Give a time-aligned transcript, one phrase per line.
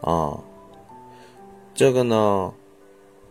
[0.00, 0.42] 啊？
[1.74, 2.54] 这个呢，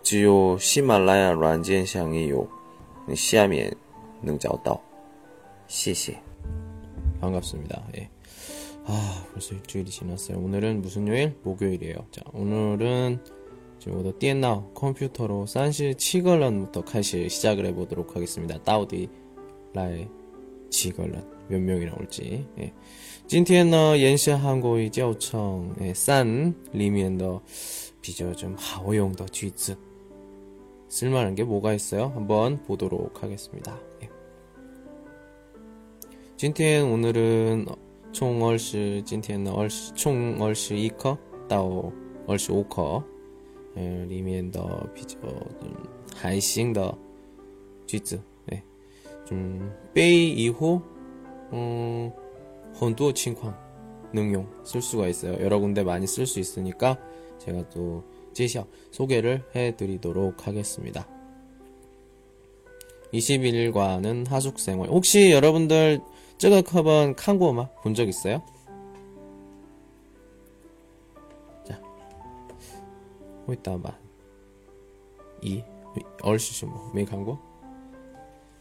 [0.03, 2.47] 只有喜马拉雅软件上也有，
[3.07, 3.75] 你下面
[4.21, 4.79] 能找到。
[5.67, 6.17] 谢谢。
[7.19, 7.81] 반갑습니다.
[7.97, 8.09] 예.
[8.85, 10.37] 아, 벌써 일주일이 지났어요.
[10.37, 11.33] 오늘은 무슨 요일?
[11.43, 12.05] 목요일이에요.
[12.11, 13.19] 자, 오늘은
[13.79, 18.59] 지금 我的电脑 컴퓨터로 37个人부터开始 시작을 해보도록 하겠습니다.
[18.63, 19.09] 到底
[19.73, 20.07] 来
[20.69, 22.45] 几个人몇 명이 나올지.
[22.59, 22.71] 예.
[23.29, 27.41] 今天呢，延伸韩国语教程三里面的
[28.01, 29.75] 比较좀好用的句子
[30.89, 32.11] 쓸만한 게 뭐가 있어요?
[32.15, 33.77] 한번 보도록 하겠습니다.
[34.03, 34.09] 예.
[36.37, 37.65] 今天 오늘은
[38.13, 41.17] 총 얼시 今天呢 얼시 총 얼시 2课
[41.49, 41.91] 到
[42.27, 43.03] 얼시 5课
[43.75, 44.61] 에, 里面的
[44.93, 45.17] 比较
[46.15, 46.95] 还行的
[47.87, 48.61] 句子 네.
[49.25, 50.81] 좀 빼이 이후
[52.80, 53.54] 헌두어 칭쾅
[54.12, 55.34] 능용 쓸 수가 있어요.
[55.44, 56.98] 여러 군데 많이 쓸 수 있으니까
[57.38, 61.06] 제가 또 제시어 소개를 해드리도록 하겠습니다.
[63.12, 66.00] 21일과는 하숙생활 혹시 여러분들
[66.38, 68.42] 쯔가커번 칸고마 본 적 있어요?
[71.66, 71.80] 자,
[73.46, 73.90] 호이따마
[75.42, 75.62] 이
[76.22, 77.38] 얼씨시모 뭐, 메이 칸고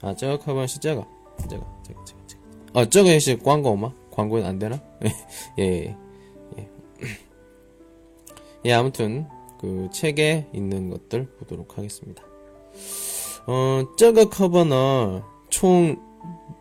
[0.02, 1.08] 아 쯔가커번 시제가
[1.50, 2.42] 제가 제가 제가 제가
[2.74, 4.81] 아 쯔가시 광고마 광고는 안 되나?
[5.59, 5.97] 예, 예,
[6.59, 6.69] 예.
[8.67, 9.27] 예, 아무튼
[9.61, 12.23] 그 책에 있는 것들 보도록 하겠습니다.
[13.47, 15.23] 어, 这个课本은
[15.55, 15.97] 총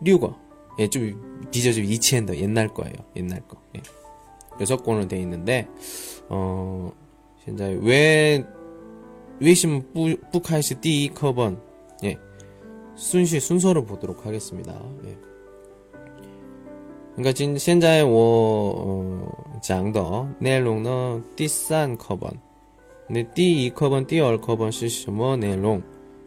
[0.04, 0.36] 6권.
[0.78, 2.94] 예, 좀 비저 좀 이치엔더 옛날 거예요.
[3.16, 3.60] 옛날 거.
[3.76, 3.82] 예.
[4.60, 5.66] 여섯 권으로 돼 있는데
[6.28, 6.92] 어,
[7.40, 8.44] 현재 왜
[9.40, 9.82] 为什么
[10.30, 11.58] 不开始 第一课本
[12.04, 12.16] 예.
[12.94, 14.80] 순시 순서를 보도록 하겠습니다.
[15.06, 15.16] 예.
[17.14, 19.16] 그러니까 지금 现在我
[19.62, 22.30] 讲的内容呢第三课本
[23.08, 25.80] 那第一课本第二课本是什么内容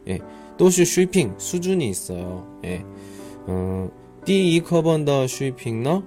[0.08, 0.20] 예.
[0.56, 2.44] 都是水平 수준이 있어요.
[2.64, 2.84] 예.
[3.46, 3.88] 어,
[4.24, 6.02] 第一课本的 水平呢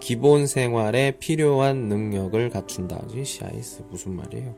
[0.00, 3.02] 기본 생활에 필요한 능력을 갖춘다.
[3.24, 4.54] 시아이스 무슨 말이에요?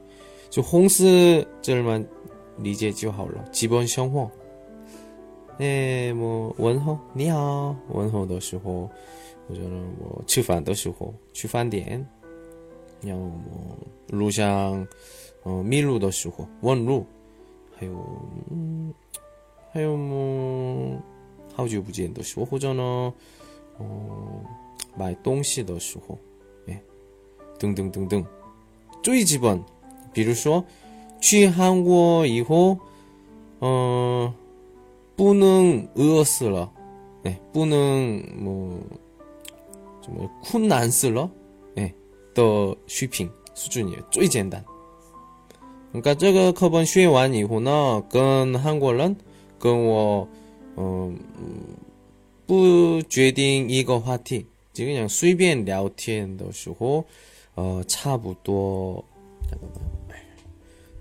[0.50, 2.08] 저 홍스절만
[2.58, 3.44] 리제就好了.
[3.52, 4.30] 기본 생활.
[5.58, 8.90] 네, 뭐 원호, 你好, 원호的时候,
[9.47, 9.69] 我觉得
[9.99, 12.03] 我吃饭的时候去饭店，
[13.01, 13.77] 然后我
[14.09, 14.87] 路上
[15.43, 17.05] 呃迷路的时候问路，
[17.77, 17.93] 还有
[18.49, 18.91] 嗯
[19.71, 20.99] 还有么
[21.53, 23.13] 好久不见的时候，或者呢
[23.79, 24.43] 嗯
[24.97, 26.17] 买东西的时候，
[26.67, 26.81] 哎
[27.59, 28.25] 等等等等，
[29.03, 29.63] 最基本，
[30.11, 30.65] 比如说
[31.21, 32.75] 去韩国以后，
[33.59, 34.33] 嗯、呃、
[35.15, 36.71] 不能饿死了，
[37.25, 38.79] 哎不能么。
[40.04, 41.30] 좀, 困难死了,
[41.76, 41.92] 예,
[42.34, 44.02] 的水平 수준이에요.
[44.10, 44.64] 最简单.
[45.92, 49.16] 그러니까 这个课本学完以后呢，跟 한국人,
[49.58, 50.26] 跟我
[50.76, 51.12] 어,
[52.46, 57.04] 不决定一个话题，就 그냥 随便聊天的时候,
[57.56, 59.04] 어, 差不多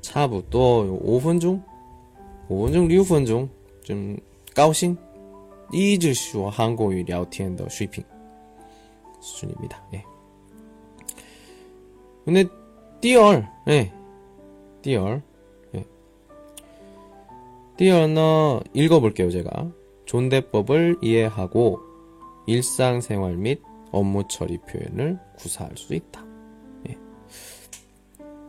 [0.02, 1.62] 差不多 5分钟,
[2.50, 3.48] 5分钟 6分钟,
[3.84, 4.18] 좀
[4.56, 4.98] 高兴
[5.72, 8.04] 一直说 한국어 聊天的水平
[9.25, 9.83] 수준입니다.
[9.95, 10.05] 예.
[12.25, 12.45] 근데
[13.01, 13.93] 띠얼, 예.
[14.83, 15.23] 띠얼.
[15.75, 15.85] 예.
[17.77, 19.71] 띠얼너 읽어볼게요, 제가.
[20.07, 21.81] 존대법을 이해하고
[22.47, 26.25] 일상생활 및 업무 처리 표현을 구사할 수 있다.
[26.89, 26.99] 예.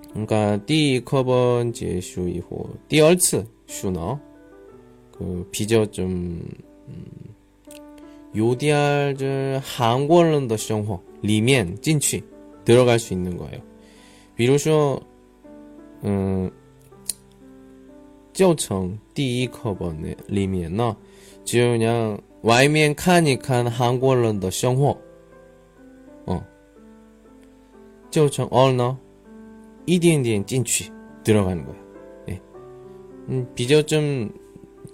[0.09, 4.19] 그러니까 띠커번지의 슈이호 띠얼츠 슈너
[5.11, 6.43] 그 비저 좀
[6.87, 7.34] 음,
[8.34, 12.22] 요디알 한국어的 生活 里面 진취
[12.64, 13.60] 들어갈 수 있는 거예요.
[14.36, 15.02] 比如说
[16.02, 16.50] 음,
[18.32, 20.96] 教程第一课本里面呢，
[21.44, 24.96] 只有그냥外面看一看韩国人的生活，
[26.24, 26.42] 哦，
[28.10, 28.96] 就从二呢
[29.84, 30.90] 一点点进去
[31.24, 31.76] 들어가는 거야.
[32.28, 32.40] 예.
[33.28, 34.30] 음, 比较좀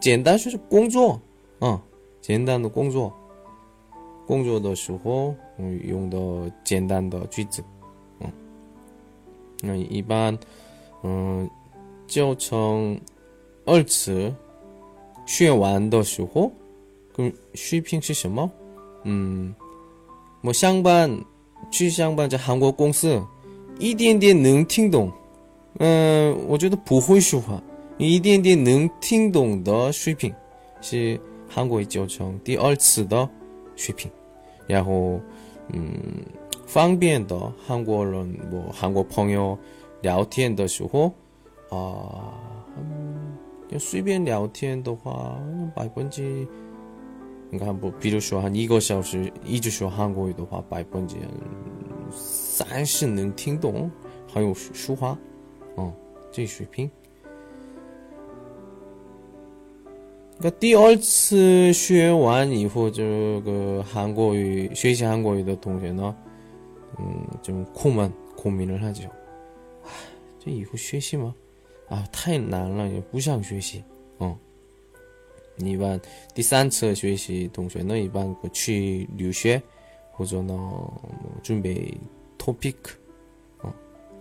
[0.00, 1.20] 简单就是工作，
[1.58, 1.80] 啊，
[2.20, 3.12] 简单的工作。
[4.26, 7.64] 工作的时候嗯用的简单的句子，
[8.20, 8.30] 嗯，
[9.62, 10.38] 那一般，
[11.02, 11.48] 嗯，
[12.06, 13.00] 教程
[13.64, 14.30] 二次
[15.24, 16.52] 学完的时候，
[17.14, 18.50] 跟水平是什么？
[19.04, 19.54] 嗯，
[20.42, 21.10] 我上班
[21.70, 23.18] 去上班在韩国公司，
[23.78, 25.10] 一点点能听懂，
[25.78, 27.62] 嗯，我觉得不会说话，
[28.06, 30.32] 一点点能听懂的水平
[30.80, 33.28] 是韩国教程第二次的
[33.74, 34.10] 水平。
[34.68, 35.20] 然后，
[35.72, 35.98] 嗯，
[36.66, 39.58] 方便的韩国人，我韩国朋友
[40.02, 41.12] 聊天的时候，
[41.70, 42.34] 啊，
[43.68, 45.36] 就随便聊天的话，
[45.74, 46.46] 百分之，
[47.50, 51.16] 你看不，比如说哈一个小时一直说韩国语的话，百分之
[52.12, 53.90] 三十能听懂，
[54.32, 55.18] 还有说话，
[55.76, 55.92] 嗯，
[56.30, 56.88] 这水平。
[60.39, 63.03] 그러니까 第二次学完以后这
[63.41, 66.15] 个韩国语学习韩国语的同学呢
[66.99, 69.09] 음, 좀 고만 고민을 하죠.
[69.83, 69.87] 아,
[70.39, 71.33] 저 이후 学习吗?
[71.89, 73.83] 아, 太难了,不想学习.
[74.19, 74.35] 어.
[75.57, 75.99] 一般
[76.33, 79.61] 第三次学习同学呢一般去留学
[80.11, 80.57] 或者呢
[81.43, 81.95] 准备
[82.39, 82.75] 토픽
[83.61, 83.71] 어,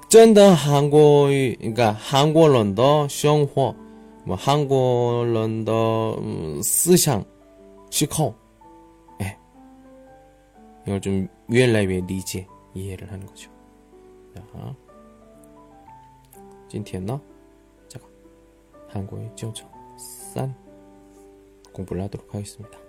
[0.10, 3.74] 真的韩国语，그러니까韩国人的生活，
[4.26, 5.74] 뭐韩国人的
[6.62, 7.24] 思想
[7.90, 8.34] 思考，
[9.20, 9.38] 哎，
[10.86, 12.46] 要좀越来越理解。
[12.78, 13.52] 이해를 하는 거죠.
[14.36, 14.76] 자,
[16.70, 17.22] 今天呢,
[17.88, 18.06] 제가
[18.88, 20.56] 한국의 지어san
[21.72, 22.80] 공부를 하도록 하겠습니다.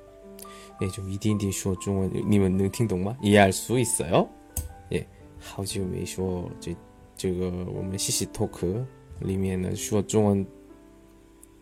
[0.83, 4.29] 예, 좀 이디인디 슈어 중원 님은 능팅동마 이해할 수 있어요?
[4.93, 5.06] 예,
[5.39, 6.73] 하우지우 메이 슈어 저
[7.17, 8.87] 这个我们 CC 토크
[9.21, 10.47] 里面呢 슈어 중원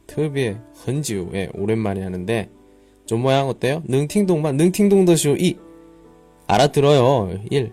[0.06, 2.50] 特别很久 예, 오랜만에 하는데
[3.04, 3.82] 좀 모양 어때요?
[3.86, 5.58] 능팅동마 능팅동더 슈어 2
[6.46, 7.38] 알아들어요.
[7.50, 7.72] 1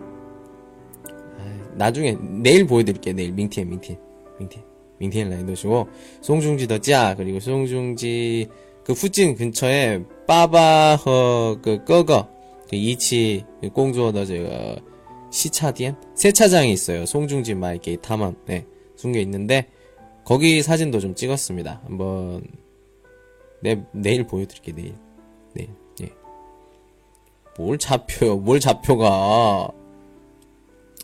[1.39, 3.15] 아, 나중에 내일 보여드릴게요.
[3.15, 3.99] 내일 민티에 민티에
[4.39, 4.63] 민티에
[4.99, 5.89] 민티에 라인도시고
[6.21, 8.49] 송중지 더 짜, 그리고 송중지
[8.85, 12.38] 그 후진 근처에 빠바허 그 꺼거 그
[12.77, 14.77] 이치 공주어 제가
[15.31, 17.07] 시차디엔 세차장이 있어요.
[17.07, 19.69] 송중지 마이게 타만 네 숨겨 있는데
[20.25, 21.83] 거기 사진도 좀 찍었습니다.
[21.85, 22.43] 한번
[23.63, 24.95] 내 내일 보여드릴게 내일
[25.55, 25.71] 내일
[26.03, 26.13] 예.
[27.57, 28.37] 뭘 잡혀요?
[28.37, 29.71] 뭘 잡혀가?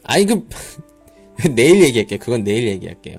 [0.05, 0.47] 아이 그
[1.55, 2.19] 내일 얘기할게.
[2.19, 3.19] 그건 내일 얘기할게요.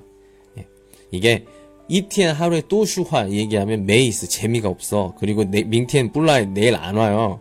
[0.57, 0.67] 예.
[1.11, 1.45] 이게
[1.87, 5.13] 一天 하루에 또 说话 얘기하면 没意思 재미가 없어.
[5.19, 7.39] 그리고 내, 明天不来 내일 안 와요.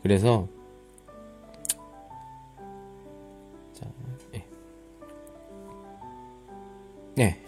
[0.00, 0.02] 예.
[0.02, 0.48] 그래서
[3.72, 3.86] 자,
[4.34, 4.44] 예.
[7.16, 7.40] 네.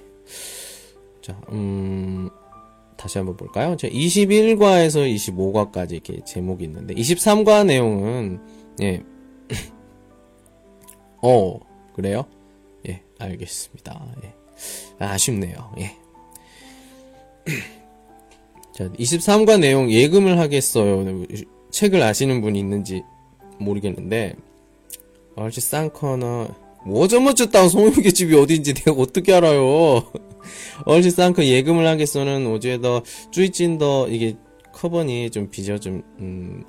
[1.20, 2.28] 자, 음
[2.96, 3.76] 다시 한번 볼까요?
[3.76, 8.40] 자, 21과에서 25과까지 이렇게 제목이 있는데 23과 내용은
[8.80, 9.02] 예.
[11.22, 11.58] 어,
[11.94, 12.24] 그래요?
[12.88, 14.06] 예, 알겠습니다.
[14.24, 14.34] 예.
[14.98, 15.74] 아쉽네요.
[15.78, 15.96] 예.
[18.72, 21.26] 자, 23과 내용 예금을 하겠어요.
[21.71, 23.03] 책을 아시는 분이 있는지
[23.59, 24.35] 모르겠는데,
[25.35, 26.55] 얼치 쌍커나,
[26.85, 30.03] 뭐저뭐저 땅 송유기 집이 어딘지 내가 어떻게 알아요?
[30.85, 34.35] 얼치 쌍커 예금을 하겠어는 어제더 쭈이찐더 이게
[34.73, 36.63] 커버니 좀 비저 좀, 음,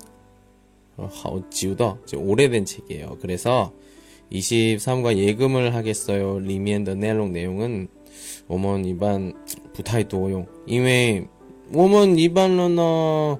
[0.97, 1.09] 어,
[1.49, 3.17] 지우더 오래된 책이에요.
[3.21, 3.71] 그래서
[4.31, 6.39] 23과 예금을 하겠어요.
[6.39, 7.87] 리미엔더 내용 내용은
[8.47, 9.33] 我们一般
[11.71, 13.39] 我们一般的呢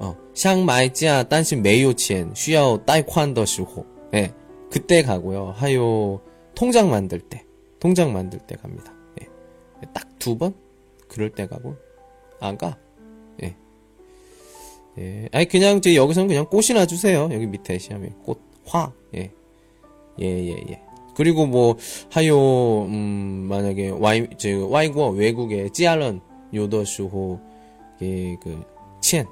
[0.00, 3.84] 어, 샹마이지아 딴신 메이오치엔 쉬야오 따이콴더 시호.
[4.14, 4.32] 예.
[4.70, 5.54] 그때 가고요.
[5.56, 6.20] 하요
[6.54, 7.44] 통장 만들 때.
[7.80, 8.92] 통장 만들 때 갑니다.
[9.20, 9.26] 예.
[9.92, 10.54] 딱두 번?
[11.08, 11.76] 그럴 때 가고.
[12.40, 12.76] 안 가?
[13.42, 13.56] 예.
[14.98, 15.28] 예.
[15.32, 17.28] 아니 그냥 제 여기서는 그냥 꽃이나 주세요.
[17.32, 18.92] 여기 밑에 시험에 꽃, 화.
[19.14, 19.32] 예.
[20.20, 20.82] 예, 예, 예.
[21.18, 21.76] 그리고 뭐
[22.10, 26.20] 하요 음 만약에 와이 즉 와이고 외국의 찌알런
[26.54, 27.40] 요더슈호
[28.00, 28.62] 예그
[29.00, 29.26] 치엔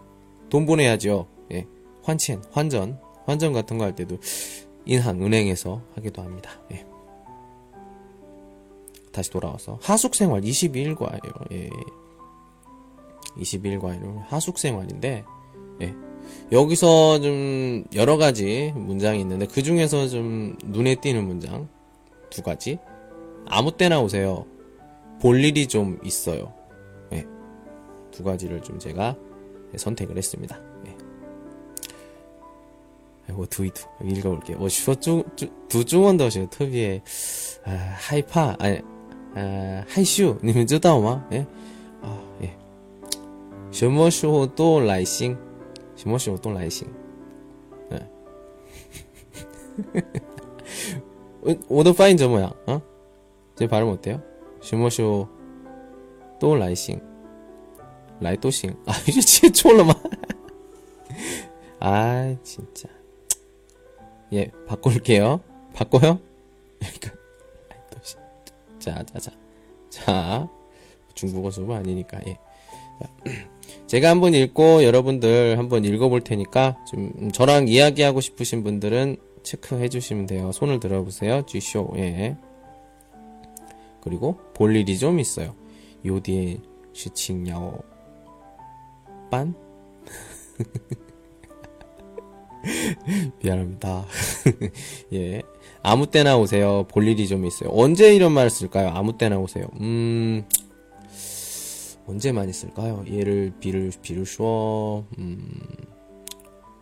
[0.48, 1.26] 돈 보내야죠.
[1.52, 1.66] 예.
[2.02, 2.98] 환첸, 환전.
[3.26, 4.18] 환전 같은 거 할 때도,
[4.84, 6.50] 인한, 은행에서 하기도 합니다.
[6.72, 6.84] 예.
[9.12, 9.78] 다시 돌아와서.
[9.82, 11.52] 하숙생활 22일과예요.
[11.52, 11.70] 예.
[13.38, 14.24] 21과예요.
[14.28, 15.24] 하숙생활인데,
[15.82, 15.94] 예.
[16.52, 21.68] 여기서 좀 여러 가지 문장이 있는데 그 중에서 좀 눈에 띄는 문장
[22.30, 22.78] 두 가지.
[23.46, 24.44] 아무 때나 오세요.
[25.20, 26.52] 볼 일이 좀 있어요.
[27.10, 27.24] 네.
[28.10, 29.16] 두 가지를 좀 제가
[29.77, 30.59] 선택을 했습니다.
[30.83, 30.97] 네.
[33.33, 34.57] 뭐 두이두 읽어볼게요.
[34.59, 35.23] 我说中
[35.69, 37.01] 读中文的时候特别
[37.63, 38.83] 啊害怕，哎，
[39.33, 41.23] 呃害羞，你们知道吗？
[41.31, 41.45] 예?
[42.01, 42.49] 아, 예.
[43.71, 45.37] 什么时候都来信
[45.95, 46.85] 什么时候都来行。
[47.89, 48.01] 嗯，
[51.39, 52.81] 我 我的发音怎么样啊？
[53.55, 54.19] 这발음어때요
[54.59, 55.25] 什么时候
[56.37, 56.99] 都来行，
[58.19, 58.93] 来都行啊？
[59.05, 59.95] 这记错了吗？
[61.79, 62.87] 아 진짜.
[64.33, 65.41] 예, 바꿀게요.
[65.73, 66.19] 바꿔요?
[68.79, 69.31] 자, 자, 자.
[69.89, 70.49] 자,
[71.13, 72.37] 중국어 수업 아니니까, 예.
[73.87, 80.51] 제가 한번 읽고 여러분들 한번 읽어볼 테니까 좀 저랑 이야기하고 싶으신 분들은 체크해 주시면 돼요.
[80.51, 81.43] 손을 들어보세요.
[81.45, 81.93] G쇼.
[81.97, 82.37] 예.
[84.01, 85.55] 그리고 볼 일이 좀 있어요.
[86.05, 86.57] 요 뒤에
[86.93, 87.79] 시칭야오
[89.30, 89.54] 빤?
[93.42, 94.06] 미안합니다.
[95.12, 95.42] 예.
[95.82, 96.84] 아무 때나 오세요.
[96.88, 97.70] 볼 일이 좀 있어요.
[97.72, 98.88] 언제 이런 말을 쓸까요?
[98.88, 99.68] 아무 때나 오세요.
[99.80, 100.44] 음,
[102.06, 103.04] 언제 많이 쓸까요?
[103.10, 105.60] 얘를 비를 비를 슈어 음,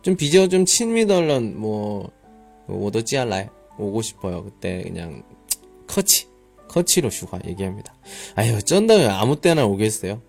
[0.01, 2.11] 좀 비교 좀 친미덜런 뭐
[2.67, 3.47] 오더지알라이
[3.77, 4.43] 오고 싶어요.
[4.43, 5.23] 그때 그냥
[5.87, 6.27] 커치
[6.67, 7.93] 커치로 슈가 얘기합니다.
[8.35, 10.21] 아유 쩐다면 아무 때나 오겠어요.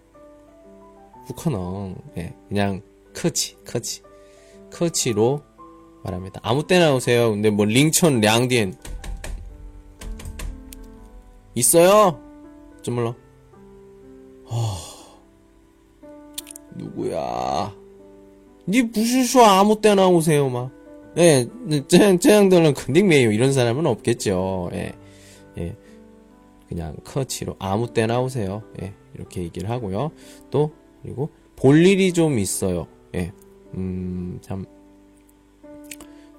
[1.27, 2.81] 부커능 예, 그냥
[3.13, 4.01] 커치 커치
[4.71, 5.41] 커치로
[6.03, 6.39] 말합니다.
[6.43, 7.31] 아무 때나 오세요.
[7.31, 8.75] 근데 뭐 링천 량디엔
[11.55, 12.19] 있어요.
[12.81, 13.13] 좀 몰라.
[14.45, 14.77] 어...
[16.75, 17.75] 누구야?
[18.67, 20.71] 니 무슨 수 아무 때나 오세요, 막.
[21.17, 21.47] 예,
[21.87, 24.69] 쟤양, 쟤양들은肯定没有 이런 사람은 없겠죠.
[24.73, 24.93] 예,
[25.57, 25.75] 예.
[26.69, 28.63] 그냥 커치로 아무 때나 오세요.
[28.81, 30.11] 예, 이렇게 얘기를 하고요.
[30.49, 30.71] 또,
[31.06, 32.88] 그리고 볼 일이 좀 있어요.
[33.14, 33.30] 예,
[33.74, 34.66] 음, 참,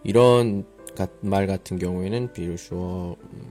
[0.04, 0.66] 이런
[1.22, 3.42] 말 같은 경우에는 비루슈어, 음,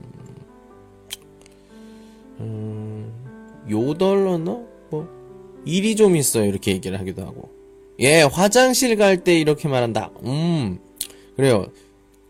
[2.39, 4.63] 음, 요덜러너?
[4.91, 5.07] 뭐,
[5.65, 6.45] 일이 좀 있어요.
[6.45, 7.49] 이렇게 얘기를 하기도 하고.
[7.99, 10.11] 예, 화장실 갈 때 이렇게 말한다.
[10.23, 10.77] 음,
[11.35, 11.65] 그래요.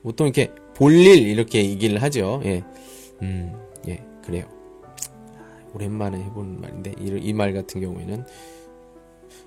[0.01, 2.41] 보통 이렇게 볼일 이렇게 얘기를 하죠.
[2.46, 2.63] 예,
[3.22, 3.53] 음,
[3.89, 4.46] 예, 그래요.
[5.74, 8.24] 오랜만에 해보는 말인데 이 말 같은 경우에는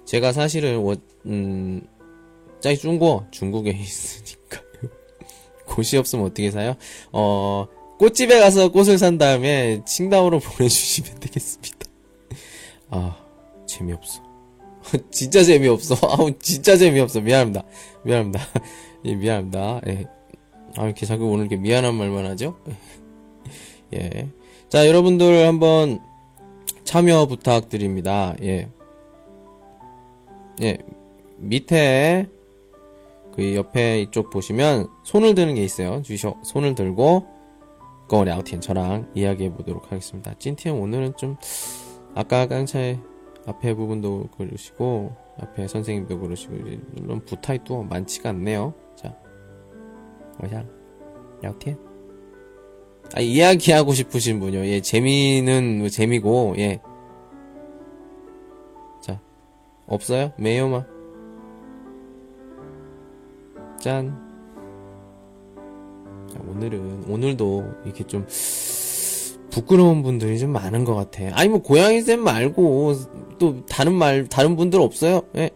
[0.04, 0.96] 제가 사실은 워,
[1.26, 1.87] 음,
[2.60, 4.60] 짜이 중고 중국에 있으니까
[5.66, 6.75] 곳이 없으면 어떻게 사요?
[7.12, 7.66] 어,
[7.99, 11.78] 꽃집에 가서 꽃을 산 다음에 칭다오로 보내주시면 되겠습니다.
[12.90, 13.16] 아,
[13.66, 14.22] 재미없어.
[15.10, 15.94] 진짜 재미없어.
[16.02, 17.20] 아우, 진짜 재미없어.
[17.20, 17.64] 미안합니다.
[18.04, 18.40] 미안합니다.
[19.04, 19.80] 예, 미안합니다.
[19.87, 20.06] 예.
[20.76, 22.56] 아, 이렇게 자꾸 오늘 이렇게 미안한 말만 하죠?
[23.94, 24.28] 예.
[24.68, 26.00] 자, 여러분들 한번
[26.84, 28.34] 참여 부탁드립니다.
[28.42, 28.68] 예.
[30.62, 30.78] 예,
[31.38, 32.28] 밑에
[33.34, 36.02] 그 옆에 이쪽 보시면 손을 드는 게 있어요.
[36.02, 37.26] 주셔 손을 들고
[38.08, 40.34] 거리 아웃티엔 저랑 이야기해 보도록 하겠습니다.
[40.38, 41.36] 찐티엔 오늘은 좀
[42.14, 43.00] 아까 깡차의
[43.46, 46.54] 앞에 부분도 그러시고 앞에 선생님도 그러시고
[46.94, 48.74] 물론 부타이 또 많지가 않네요.
[48.96, 49.16] 자,
[50.42, 50.68] 어향
[51.42, 51.78] 야우티엔
[53.14, 54.58] 아, 이야기하고 싶으신 분요.
[54.66, 56.80] 예, 재미는 뭐 재미고 예.
[59.90, 60.32] 없어요?
[60.38, 60.85] 메요마.
[63.80, 64.16] 짠.
[66.32, 68.26] 자, 오늘은 오늘도 이렇게 좀
[69.50, 71.25] 부끄러운 분들이 좀 많은 것 같아.
[71.32, 72.94] 아니 뭐 고양이 쌤 말고
[73.38, 75.23] 또 다른 말 다른 분들 없어요?
[75.37, 75.50] 예?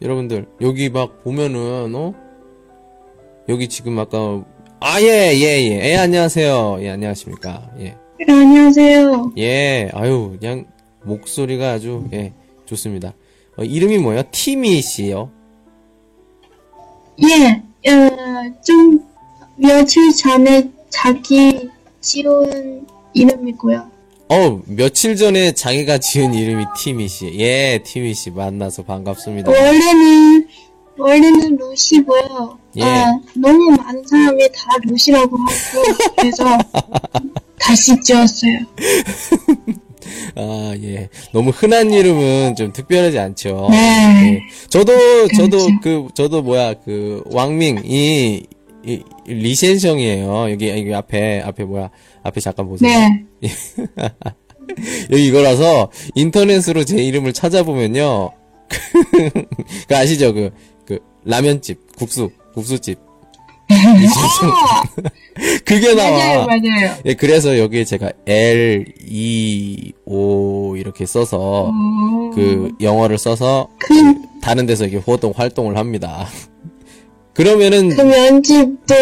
[0.00, 2.14] 여러분들 여기 막 보면은 어
[3.48, 4.44] 여기 지금 아까
[4.80, 9.32] 아예예예 예, 예, 예, 안녕하세요 예 안녕하십니까 예 네, 안녕하세요.
[9.36, 10.66] 예, 아유, 그냥
[11.02, 12.32] 목소리가 아주 예
[12.64, 13.12] 좋습니다.
[13.56, 14.22] 어, 이름이 뭐예요?
[14.30, 15.30] 티미 씨요.
[17.22, 18.10] 예, 어,
[18.64, 19.00] 좀
[19.56, 21.70] 며칠 전에 자기
[22.00, 23.90] 지은 이름이고요.
[24.28, 27.32] 어, 며칠 전에 자기가 지은 이름이 티미 씨.
[27.38, 29.50] 예, 티미 씨 만나서 반갑습니다.
[29.52, 30.48] 원래는
[30.98, 32.58] 원래는 루시고요.
[32.78, 32.82] 예.
[32.82, 36.44] 아, 너무 많은 사람이 다 루시라고 하고 그래서
[37.60, 38.58] 다시 지었어요.
[40.36, 41.08] 아, 예.
[41.32, 43.68] 너무 흔한 이름은 좀 특별하지 않죠.
[43.70, 43.76] 네.
[43.76, 44.40] 예.
[44.68, 44.92] 저도,
[45.28, 45.80] 저도, 그렇죠.
[45.82, 48.46] 그, 저도 뭐야, 그, 왕밍이,
[48.86, 50.50] 이, 리센성이에요.
[50.50, 51.90] 여기, 여기 앞에, 앞에 뭐야,
[52.22, 52.90] 앞에 잠깐 보세요.
[52.90, 53.26] 네.
[55.10, 58.30] 여기 이거라서 인터넷으로 제 이름을 찾아보면요.
[59.88, 60.34] 그 아시죠?
[60.34, 60.50] 그,
[60.86, 62.98] 그, 라면집, 국수, 국수집.
[63.68, 64.52] 리센성.
[65.64, 66.10] 그게 나와.
[66.10, 66.96] 맞아요, 맞아요.
[67.06, 73.94] 예, 그래서 여기에 제가 L, E, O 이렇게 써서 음, 그 영어를 써서 그,
[74.40, 76.26] 다른 데서 이렇게活动활동을 합니다.
[77.32, 78.94] 그러면은 그 면집도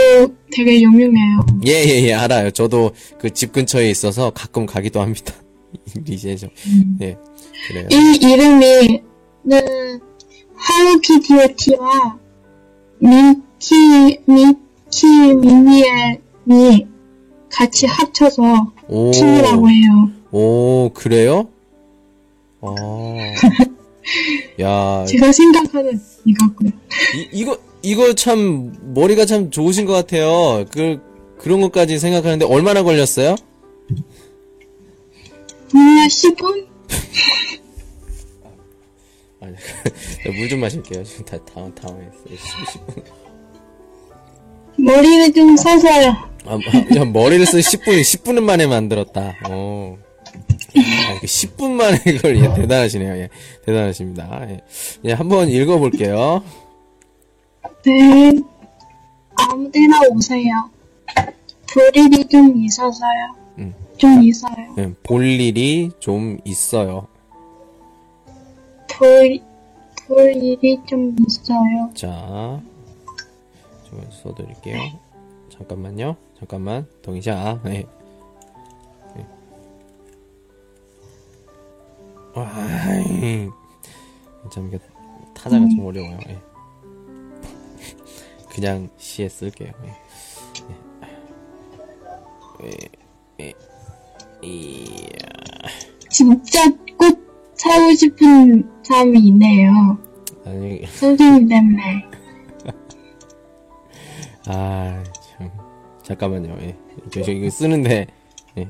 [0.55, 1.41] 되게 유명해요.
[1.67, 2.51] 예예 예 예, 알아요.
[2.51, 5.35] 저도 그 집 근처에 있어서 가끔 가기도 합니다.
[6.07, 6.49] 리제죠.
[7.03, 7.17] 예
[7.69, 7.89] 그래요.
[7.91, 9.03] 이 이름이
[9.45, 10.01] 는
[10.55, 12.17] 할로키티의 T와
[13.01, 13.11] 미
[13.63, 14.55] 키 미
[14.91, 16.87] 키 미니의 미
[17.49, 18.43] 같이 합쳐서
[18.89, 20.11] 오, 팀이라고 해요.
[20.33, 21.49] 오 그래요?
[22.61, 22.75] 아,
[24.61, 26.71] 야 제가 생각하는 이거고요.
[27.17, 30.65] 이, 이거 이거 참 머리가 참 좋으신 것 같아요.
[30.73, 31.01] 그
[31.39, 33.35] 그런 것까지 생각하는데 얼마나 걸렸어요?
[35.75, 36.67] 음, 10분?
[40.37, 41.03] 물 좀 마실게요.
[41.05, 42.13] 지금 다 다운 당황했어요.
[42.27, 43.22] 10분.
[44.77, 46.11] 머리를 좀 써서요.
[46.47, 49.35] 아, 아, 야, 머리를 쓴 10분, 10분 만에 만들었다.
[49.49, 49.97] 어.
[50.77, 53.15] 아, 10분 만에 이걸, 예, 대단하시네요.
[53.17, 53.29] 예,
[53.65, 54.51] 대단하십니다.
[54.51, 54.61] 예,
[55.05, 56.43] 예, 한번 읽어볼게요.
[57.85, 58.33] 네.
[59.35, 60.71] 아무 데나 오세요.
[61.73, 63.37] 볼 일이 좀 있어서요.
[63.59, 63.75] 음.
[63.97, 64.55] 좀 있어요.
[64.79, 67.07] 예, 볼 일이 좀 있어요.
[68.91, 69.41] 볼,
[70.07, 71.91] 볼 일이 좀 있어요.
[71.95, 72.61] 자,
[73.93, 74.79] 좀 써드릴게요.
[75.51, 76.17] 잠깐만요.
[76.39, 76.87] 잠깐만.
[77.03, 77.61] 동의자.
[77.63, 77.85] 네.
[79.15, 79.27] 네.
[82.35, 83.49] 아이.
[84.51, 84.79] 참, 이게
[85.35, 86.19] 타자가 좀 어려워요.
[86.29, 86.41] 예.
[88.51, 89.73] 그냥 시에 쓸게요.
[94.43, 95.23] 이야.
[96.09, 97.19] 진짜 꽃
[97.55, 99.99] 사고 싶은 사람이 있네요.
[100.45, 102.05] 아니, 선생님 때문에.
[104.47, 105.51] 아, 참.
[106.03, 106.57] 잠깐만요.
[106.61, 106.77] 예.
[107.11, 108.07] 저, 저 이거 쓰는데,
[108.59, 108.69] 예.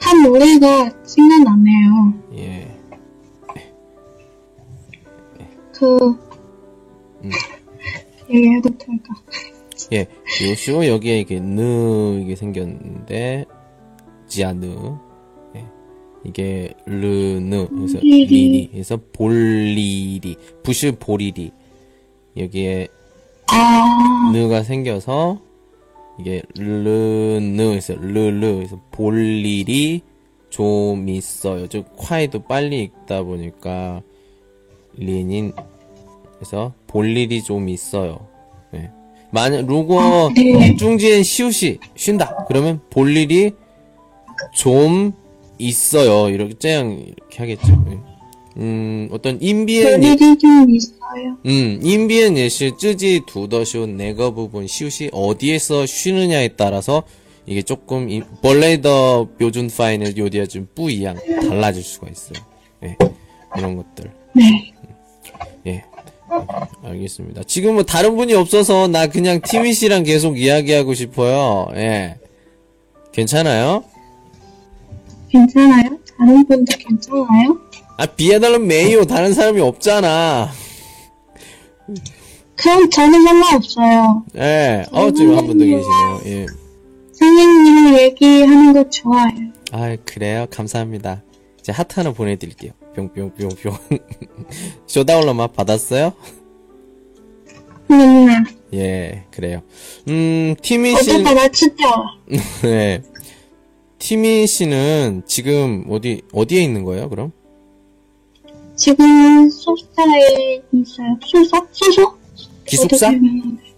[0.00, 2.14] 한 노래가 생각나네요.
[2.34, 2.70] 예.
[5.72, 5.96] 그,
[7.24, 7.30] 음.
[8.30, 9.14] 얘기해도 될까?
[9.92, 10.06] 예,
[10.48, 13.44] 요쇼 여기에 이게 느 이게 생겼는데
[14.26, 14.66] 지아느
[16.24, 21.50] 이게 르느 그래서 리리 그래서 볼리리 부슈 보리리
[22.36, 22.88] 여기에
[23.48, 25.40] 아~ 느가 생겨서
[26.18, 30.02] 이게 르느 그래서 르르 그래서 볼리리
[30.50, 31.66] 좀 있어요.
[31.66, 34.02] 즉 콰이도 빨리 읽다 보니까
[34.96, 35.52] 리닌
[36.34, 38.28] 그래서 볼일이 좀 있어요.
[38.72, 38.90] 네.
[39.32, 40.76] 만약 루거 아, 네.
[40.76, 43.50] 중지엔 시우시 쉰다 그러면 볼일이
[44.54, 45.12] 좀
[45.58, 46.28] 있어요.
[46.30, 47.84] 이렇게 짱 이렇게 하겠죠.
[47.88, 47.98] 네.
[48.56, 51.36] 음 어떤 인비엔 있어요.
[51.46, 57.02] 음, 인비엔 예시 쯔지 두더쇼 네거 부분 쉬시 어디에서 쉬느냐에 따라서
[57.46, 61.16] 이게 조금 이- 벌레더 표준 파인을 요디아 좀 뿌이양
[61.48, 62.38] 달라질 수가 있어요.
[62.84, 62.96] 예.
[63.56, 64.10] 이런 것들.
[64.34, 64.72] 네.
[65.66, 65.84] 예.
[66.82, 67.42] 알겠습니다.
[67.46, 71.68] 지금 뭐 다른 분이 없어서 나 그냥 티미 씨랑 계속 이야기하고 싶어요.
[71.74, 72.16] 예.
[73.12, 73.84] 괜찮아요?
[75.38, 75.98] 괜찮아요?
[76.16, 77.58] 다른 분들 괜찮아요?
[77.98, 79.04] 아, 비해달라면 메이요.
[79.04, 80.48] 다른 사람이 없잖아.
[82.56, 84.24] 그럼 저는 상관없어요.
[84.36, 84.84] 예.
[84.92, 86.20] 어, 지금 한 분 더 계시네요.
[86.26, 86.46] 예.
[87.12, 89.32] 선생님이랑 얘기하는 거 좋아요.
[89.72, 90.46] 아, 그래요?
[90.50, 91.22] 감사합니다.
[91.58, 92.72] 이제 하트 하나 보내드릴게요.
[92.94, 93.76] 뿅뿅뿅뿅.
[94.86, 96.12] 쇼다올러마 받았어요?
[97.88, 98.26] 네.
[98.74, 99.62] 예, 그래요.
[100.08, 101.84] 음, 티미 씨, 어떡하나 진짜.
[102.62, 103.02] 네.
[104.04, 107.32] 티미 씨는 지금 어디, 어디에 있는 거예요, 그럼?
[108.76, 111.18] 지금 소속사에 있어요.
[111.24, 111.68] 소속?
[111.72, 112.18] 소속?
[112.66, 113.10] 기숙사?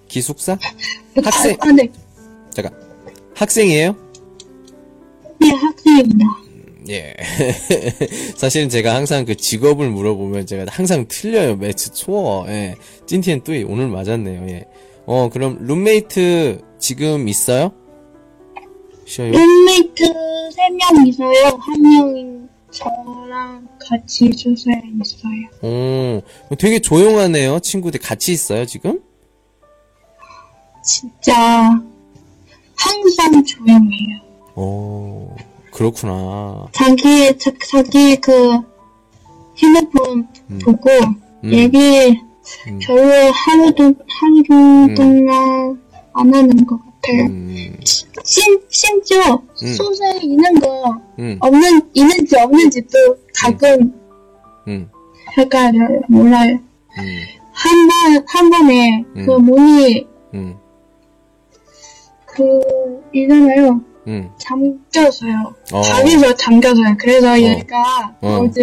[0.09, 0.59] 기숙사?
[1.23, 1.57] 학생.
[1.61, 1.89] 아, 네.
[2.51, 2.75] 잠깐.
[3.37, 3.95] 학생이에요?
[5.39, 6.25] 네, 학생입니다.
[6.89, 7.15] 예.
[8.35, 11.55] 사실은 제가 항상 그 직업을 물어보면 제가 항상 틀려요.
[11.55, 12.47] 매치 초어.
[12.49, 12.75] 예.
[13.07, 13.63] 찐티엔 뚜이.
[13.63, 14.45] 오늘 맞았네요.
[14.49, 14.65] 예.
[15.07, 17.73] 어, 그럼 룸메이트 지금 있어요?
[19.07, 19.31] 쉬어요?
[19.31, 21.59] 룸메이트 3명 있어요.
[21.61, 25.49] 한 명은 저랑 같이 주소에 있어요.
[25.63, 26.23] 오,
[26.57, 27.61] 되게 조용하네요.
[27.61, 29.01] 친구들 같이 있어요, 지금?
[30.85, 31.81] 진짜
[32.77, 34.21] 항상 조용해요.
[34.57, 35.35] 오,
[35.71, 36.67] 그렇구나.
[36.73, 38.61] 자기, 자, 자기 그
[39.63, 40.59] 핸드폰 음.
[40.65, 40.91] 보고
[41.45, 41.53] 음.
[41.53, 42.19] 얘기
[42.69, 42.79] 음.
[42.83, 45.81] 별로 하루도, 하루 동안
[46.13, 47.27] 안 하는 것 같아요.
[48.27, 49.73] 음, 심, 심지어 음.
[49.75, 52.99] 소설에 있는 거 음, 없는, 있는지 없는지도
[53.35, 53.93] 가끔
[54.67, 54.91] 음,
[55.39, 56.01] 헷갈려요.
[56.09, 56.59] 몰라요.
[56.99, 57.05] 음,
[57.53, 59.45] 한 번, 한 번에 그 음.
[59.45, 60.57] 문이 음,
[62.27, 62.61] 그,
[63.15, 63.81] 있잖아요.
[64.09, 64.31] 음.
[64.39, 65.55] 잠겼어요.
[65.73, 65.83] 어.
[65.83, 66.97] 자기서 잠겼어요.
[66.99, 68.41] 그래서 얘가 어.
[68.41, 68.63] 어제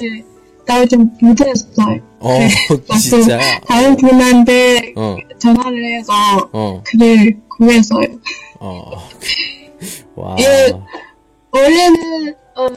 [0.65, 1.99] 나오지 못했어요.
[2.19, 2.49] 어, 네.
[2.99, 3.37] 진짜?
[3.67, 6.13] 다른 분한테 어, 전화를 해서
[6.53, 8.07] 어, 그를 구했어요.
[8.63, 9.09] 어.
[10.15, 10.35] 와.
[10.39, 10.71] 예.
[11.51, 12.67] 원래는 어,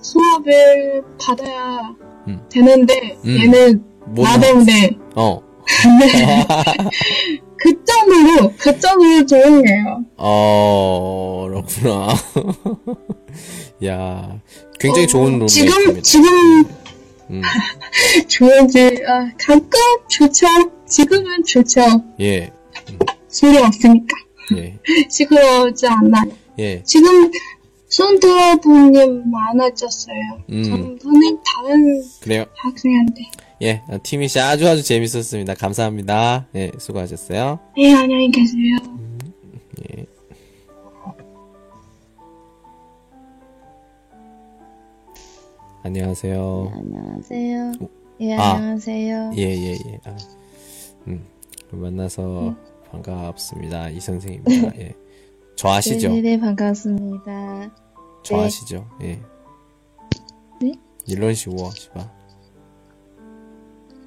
[0.00, 1.94] 수업을 받아야
[2.28, 2.40] 음.
[2.48, 3.38] 되는데 음.
[3.40, 5.42] 얘는 뭐, 나대인데 어,
[7.56, 10.04] 그 정도로 그 정도로 조용해요.
[10.16, 12.08] 어, 그렇구나.
[13.84, 14.40] 야,
[14.78, 16.02] 굉장히 어, 좋은 지금 룸메이트입니다.
[16.02, 16.64] 지금
[17.30, 17.42] 음,
[18.28, 19.68] 좋은지 아, 가끔
[20.08, 20.46] 좋죠.
[20.86, 21.80] 지금은 좋죠.
[22.20, 22.52] 예,
[23.28, 24.16] 소리 없으니까
[24.58, 24.78] 예,
[25.10, 26.30] 시끄러우지 않나요?
[26.58, 27.30] 예, 지금
[27.88, 30.16] 손 들어보님 많아졌어요.
[30.50, 30.62] 음.
[30.98, 32.44] 저는 다른 그래요.
[32.56, 33.30] 학생한테
[33.62, 35.54] 예, 아, 티미 씨 아주 아주 재밌었습니다.
[35.54, 36.46] 감사합니다.
[36.54, 37.58] 예, 수고하셨어요.
[37.76, 38.76] 네 안녕히 계세요.
[39.98, 40.06] 예.
[45.84, 46.72] 안녕하세요.
[46.74, 47.72] 안녕하세요.
[48.20, 48.52] 예, 아.
[48.54, 49.32] 안녕하세요.
[49.36, 50.00] 예, 예, 예.
[50.04, 50.16] 아,
[51.08, 51.24] 음,
[51.72, 52.54] 만나서
[52.92, 53.88] 반갑습니다.
[53.90, 54.76] 이 선생입니다.
[54.78, 54.94] 예.
[55.56, 56.08] 저 아시죠?
[56.08, 57.74] 네, 네, 반갑습니다.
[58.22, 58.44] 저 네.
[58.44, 58.86] 아시죠?
[59.02, 59.18] 예.
[60.60, 60.72] 네?
[61.06, 62.22] 일론 시워, 시바.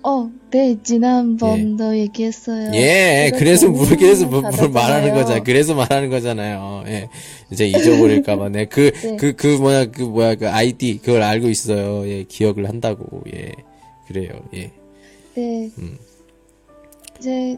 [0.07, 2.71] 어, 네, 지난번도 얘기했어요.
[2.75, 4.71] 예, 그래서 물, 그래서 물, 물 받았잖아요.
[4.71, 5.39] 말하는 거잖아.
[5.41, 6.83] 그래서 말하는 거잖아요.
[6.85, 7.09] 예.
[7.51, 8.49] 이제 잊어버릴까봐.
[8.49, 8.65] 네.
[8.65, 9.15] 그, 네.
[9.17, 12.07] 그, 그, 뭐야, 그, 뭐야, 그 아이디, 그걸 알고 있어요.
[12.07, 13.23] 예, 기억을 한다고.
[13.33, 13.51] 예.
[14.07, 14.29] 그래요.
[14.53, 14.71] 예.
[15.33, 15.71] 네.
[15.79, 15.97] 음.
[17.17, 17.57] 이제,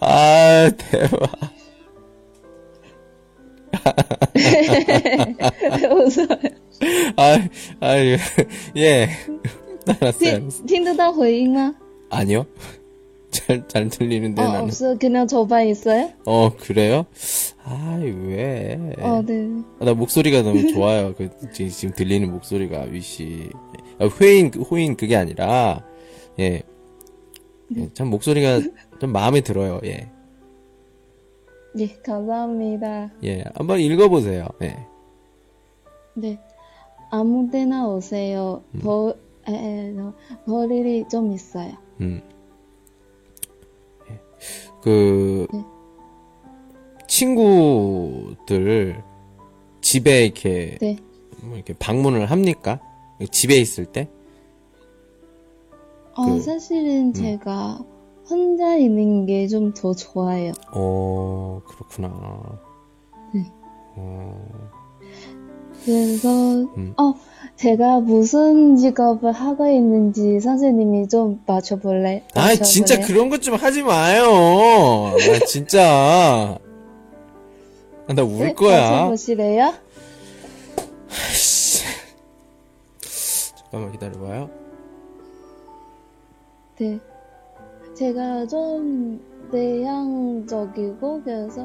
[0.00, 1.30] 아, 대박.
[4.34, 6.26] 왜 웃어요?
[7.16, 7.48] 아,
[7.80, 8.18] 아, 예.
[8.76, 9.08] 예.
[9.86, 10.48] 알았어요.
[10.48, 11.74] 听听得到回音吗？
[12.10, 12.44] 아니요.
[13.30, 14.60] 잘, 잘 들리는데, 어, 나는.
[14.62, 14.98] 없어요.
[14.98, 16.10] 그냥 저만 있어요?
[16.26, 17.06] 어, 그래요?
[17.64, 18.78] 아, 왜?
[18.98, 19.48] 어, 네.
[19.80, 21.14] 아, 나 목소리가 너무 좋아요.
[21.16, 23.48] 그, 지- 지금 들리는 목소리가, 위씨.
[23.98, 25.82] 아, 회인, 호인 그게 아니라,
[26.40, 26.62] 예.
[27.75, 28.61] 예, 참 목소리가
[28.99, 30.09] 좀 마음에 들어요, 예.
[31.77, 33.11] 예, 감사합니다.
[33.23, 34.77] 예, 한번 읽어보세요, 예.
[36.13, 36.39] 네.
[37.09, 38.63] 아무 데나 오세요.
[38.81, 39.13] 버,
[39.47, 40.13] 에, 에, 어,
[40.45, 41.73] 벌일이 좀 있어요.
[42.01, 42.21] 음.
[44.09, 44.19] 예.
[44.81, 45.63] 그, 네.
[47.07, 49.03] 친구들
[49.81, 50.97] 집에 이렇게, 네.
[51.41, 52.81] 뭐 이렇게 방문을 합니까?
[53.31, 54.09] 집에 있을 때?
[56.17, 57.79] 어, 그, 사실은 제가
[58.29, 60.51] 혼자 있는 게 좀 더 좋아요.
[60.73, 62.59] 어, 그렇구나.
[63.33, 63.51] 네.
[63.95, 64.47] 어,
[65.85, 66.29] 그래서,
[66.77, 66.93] 음.
[66.97, 67.13] 어,
[67.55, 72.23] 제가 무슨 직업을 하고 있는지 선생님이 좀 맞춰볼래?
[72.35, 72.99] 아, 진짜?
[72.99, 75.13] 그런 것 좀 하지 마요.
[75.17, 76.59] 나 진짜.
[78.07, 78.53] 아, 나울 네?
[78.53, 78.91] 거야.
[78.91, 79.73] 맞춰보시래요?
[83.55, 84.49] 잠깐만 기다려봐요.
[86.79, 86.99] 네.
[87.95, 89.19] 제가 좀
[89.51, 91.63] 내향적이고, 그래서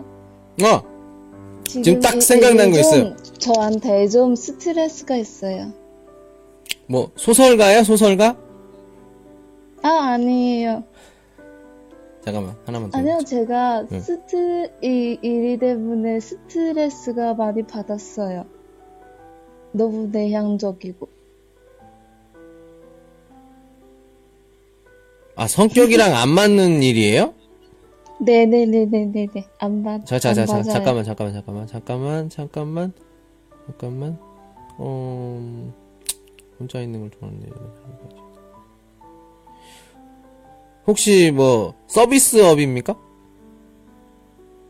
[0.63, 0.93] 어!
[1.65, 3.17] 지금 딱 이- 생각난 거좀 있어요.
[3.39, 5.73] 저한테 좀 스트레스가 있어요.
[6.87, 8.37] 뭐, 소설가야, 소설가?
[9.83, 10.85] 아, 아니에요.
[12.25, 12.99] 잠깐만, 하나만 더.
[12.99, 13.99] 아니요, 제가 네.
[14.01, 18.45] 스트, 이, 일 때문에 스트레스가 많이 받았어요.
[19.73, 21.09] 너무 내향적이고.
[25.35, 27.35] 아, 성격이랑 안 맞는 일이에요?
[28.21, 29.29] 네네네네네네.
[29.59, 30.63] 안 받, 자, 자, 안 자, 자.
[30.63, 32.93] 잠깐만, 잠깐만, 잠깐만, 잠깐만, 잠깐만,
[33.67, 34.19] 잠깐만.
[34.79, 35.73] 어, 음,
[36.59, 37.51] 혼자 있는 걸 좋아하는데.
[40.87, 42.97] 혹시 뭐, 서비스업입니까?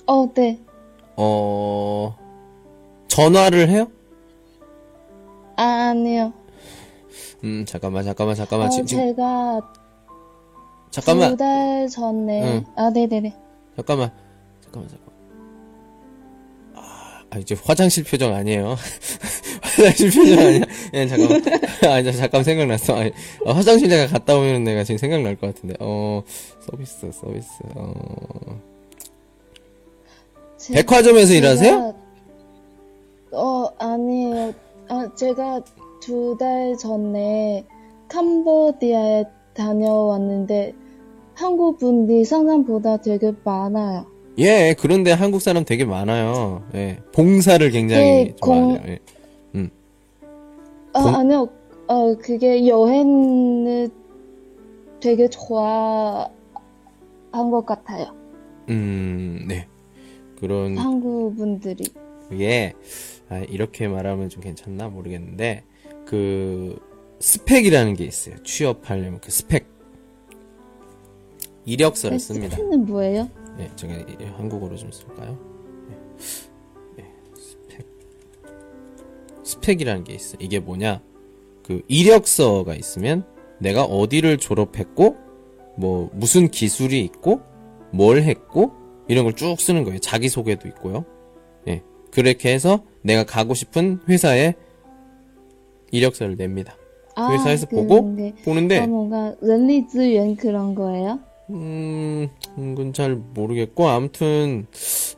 [0.07, 0.61] 어, 네.
[1.16, 2.16] 어,
[3.09, 3.90] 전화를 해요?
[5.57, 6.33] 아, 아니요.
[7.44, 9.61] 음, 잠깐만, 잠깐만, 잠깐만, 어, 지금, 제가
[10.92, 12.64] 잠깐만, 두 달 전에, 응.
[12.76, 13.35] 아, 네네네.
[13.76, 14.11] 잠깐만,
[14.62, 15.12] 잠깐만, 잠깐만.
[16.74, 18.76] 아, 아, 이제 화장실 표정 아니에요.
[19.62, 20.61] 화장실 표정 아니야.
[20.94, 21.42] 예, 잠깐만.
[21.88, 22.94] 아, 이제 잠깐 생각났어.
[22.96, 23.11] 아니,
[23.46, 25.74] 어, 화장실 내가 갔다 오면 내가 지금 생각날 것 같은데.
[25.81, 26.22] 어,
[26.61, 27.92] 서비스, 서비스, 어.
[30.59, 31.94] 제- 백화점에서 일하세요?
[33.31, 34.52] 제가- 어, 아니에요.
[34.88, 35.62] 아, 제가
[36.02, 37.64] 두 달 전에
[38.09, 39.24] 캄보디아에
[39.55, 40.74] 다녀왔는데
[41.35, 44.07] 한국 분들이 상상보다 되게 많아요.
[44.38, 46.62] 예, 그런데 한국 사람 되게 많아요.
[46.75, 48.83] 예, 봉사를 굉장히 네, 공- 좋아해요.
[48.88, 48.99] 예.
[50.95, 51.49] 아, 공- 아니요.
[51.88, 53.88] 어, 그게 여행을
[55.01, 56.31] 되게 좋아한
[57.33, 58.07] 것 같아요.
[58.68, 59.66] 음, 네.
[60.38, 61.85] 그런 한국 분들이.
[62.29, 62.75] 그게
[63.29, 65.64] 아, 이렇게 말하면 좀 괜찮나 모르겠는데
[66.05, 66.79] 그
[67.21, 68.37] 스펙이라는 게 있어요.
[68.42, 69.66] 취업하려면 그 스펙
[71.64, 72.57] 이력서를 씁니다.
[72.57, 73.29] 스펙은 뭐예요?
[73.57, 73.94] 네, 제가
[74.37, 75.38] 한국어로 좀 쓸까요?
[75.88, 75.96] 네.
[76.96, 77.87] 네, 스펙
[79.44, 80.35] 스펙이라는 게 있어.
[80.35, 81.01] 요 이게 뭐냐?
[81.62, 83.25] 그 이력서가 있으면
[83.59, 85.16] 내가 어디를 졸업했고
[85.77, 87.40] 뭐 무슨 기술이 있고
[87.92, 88.72] 뭘 했고
[89.09, 89.98] 이런 걸 쭉 쓰는 거예요.
[90.01, 91.05] 자기 소개도 있고요.
[91.68, 91.83] 예.
[92.11, 94.55] 그렇게 해서 내가 가고 싶은 회사에
[95.90, 96.77] 이력서를 냅니다.
[97.14, 101.20] 아, 회사에서 보고 근데 보는데 어, 뭔가 런리즈연 그런 거예요?
[101.50, 104.66] 음, 그건 잘 모르겠고, 아무튼,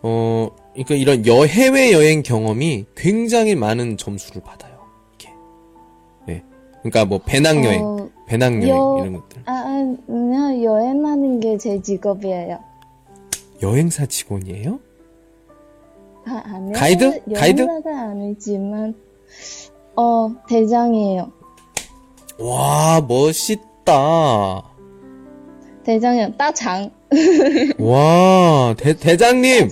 [0.03, 4.79] 어, 그러니까 이런 여, 해외 여행 경험이 굉장히 많은 점수를 받아요.
[5.15, 5.31] 이게.
[6.29, 6.43] 예.
[6.83, 9.43] 그러니까 뭐, 배낭여행, 어, 배낭여행, 여- 이런 것들.
[9.47, 12.59] 아, 아, 그냥 여행하는 게 제 직업이에요.
[13.63, 14.81] 여행사 직원이에요?
[16.27, 16.73] 아, 아니요.
[16.75, 17.23] 가이드?
[17.35, 17.61] 가이드?
[17.63, 18.95] 여행사가 아니지만,
[19.95, 21.31] 어, 대장이에요.
[22.41, 24.74] 와, 멋있다.
[25.85, 26.33] 대장이요.
[26.37, 26.91] 따장.
[27.79, 29.69] 와, 대, 대장님!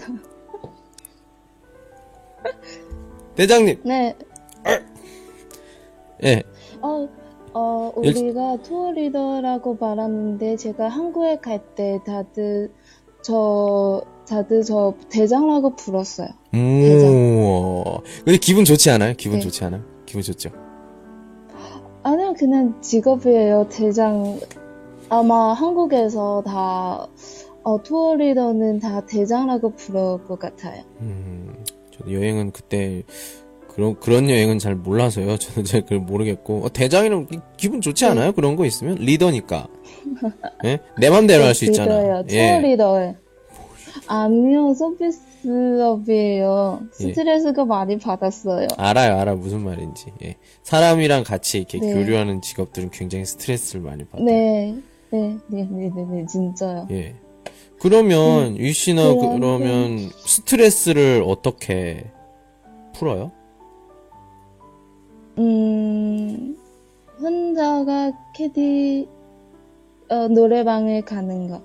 [3.34, 4.14] 대장님, 네.
[6.24, 6.42] 예,
[6.82, 7.08] 어,
[7.54, 12.70] 어, 일- 우리가 투어 리더라고 말하는데, 제가 한국에 갈 때 다들,
[13.22, 16.28] 저, 다들 저 대장라고 불렀어요.
[16.54, 19.14] 오, 근데 기분 좋지 않아요?
[19.16, 19.42] 기분 네.
[19.44, 19.82] 좋지 않아요?
[20.04, 20.50] 기분 좋죠?
[22.04, 23.68] 아니요, 그냥 직업이에요.
[23.70, 24.38] 대장.
[25.16, 27.06] 아마 한국에서 다,
[27.64, 30.82] 어, 투어 리더는 다 대장라고 부를 것 같아요.
[31.02, 31.54] 음,
[31.90, 33.02] 저도 여행은 그때
[33.68, 35.36] 그런 그런 여행은 잘 몰라서요.
[35.36, 38.32] 저는 잘 그걸 모르겠고 어, 대장이랑 기- 기분 좋지 않아요?
[38.32, 39.68] 그런 거 있으면 리더니까.
[40.64, 40.78] 예?
[40.98, 41.94] 내 맘대로 할 수 있잖아.
[41.98, 42.24] 리더예요.
[42.30, 42.48] 예.
[42.48, 43.14] 저 리더예요.
[44.06, 46.80] 아니요, 서비스업이에요.
[46.84, 46.88] 예.
[46.94, 48.66] 스트레스가 많이 받았어요.
[48.78, 50.06] 알아요, 알아 무슨 말인지.
[50.24, 50.36] 예.
[50.62, 51.92] 사람이랑 같이 이렇게 네.
[51.92, 54.24] 교류하는 직업들은 굉장히 스트레스를 많이 받아요.
[54.24, 54.74] 네,
[55.12, 56.88] 네, 네, 네, 네, 네, 진짜요.
[56.90, 57.14] 예.
[57.80, 62.10] 그러면 유 씨는 그런데- 그러면 스트레스를 어떻게
[62.94, 63.30] 풀어요?
[65.38, 66.56] 음,
[67.20, 69.08] 혼자가 캐디,
[70.08, 71.62] 어, 노래방에 가는 거.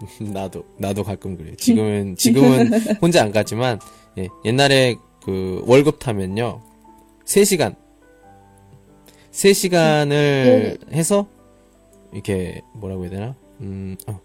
[0.20, 1.54] 나도 나도 가끔 그래요.
[1.56, 3.78] 지금은 지금은 혼자 안 가지만
[4.18, 6.60] 예, 옛날에 그 월급 타면요.
[7.24, 7.76] 3시간
[9.30, 11.26] 3시간을 해서
[12.12, 13.34] 이렇게 뭐라고 해야 되나?
[13.60, 13.96] 음.
[14.08, 14.20] 어.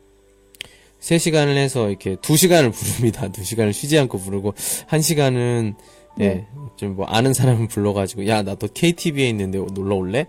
[1.00, 3.28] 3시간을 해서 이렇게 2시간을 부릅니다.
[3.30, 4.54] 2시간을 쉬지 않고 부르고
[4.90, 5.76] 1시간은
[6.20, 6.48] 예,
[6.78, 10.26] 좀 뭐 아는 사람을 불러 가지고 야, 나 또 KTV에 있는데 놀러 올래?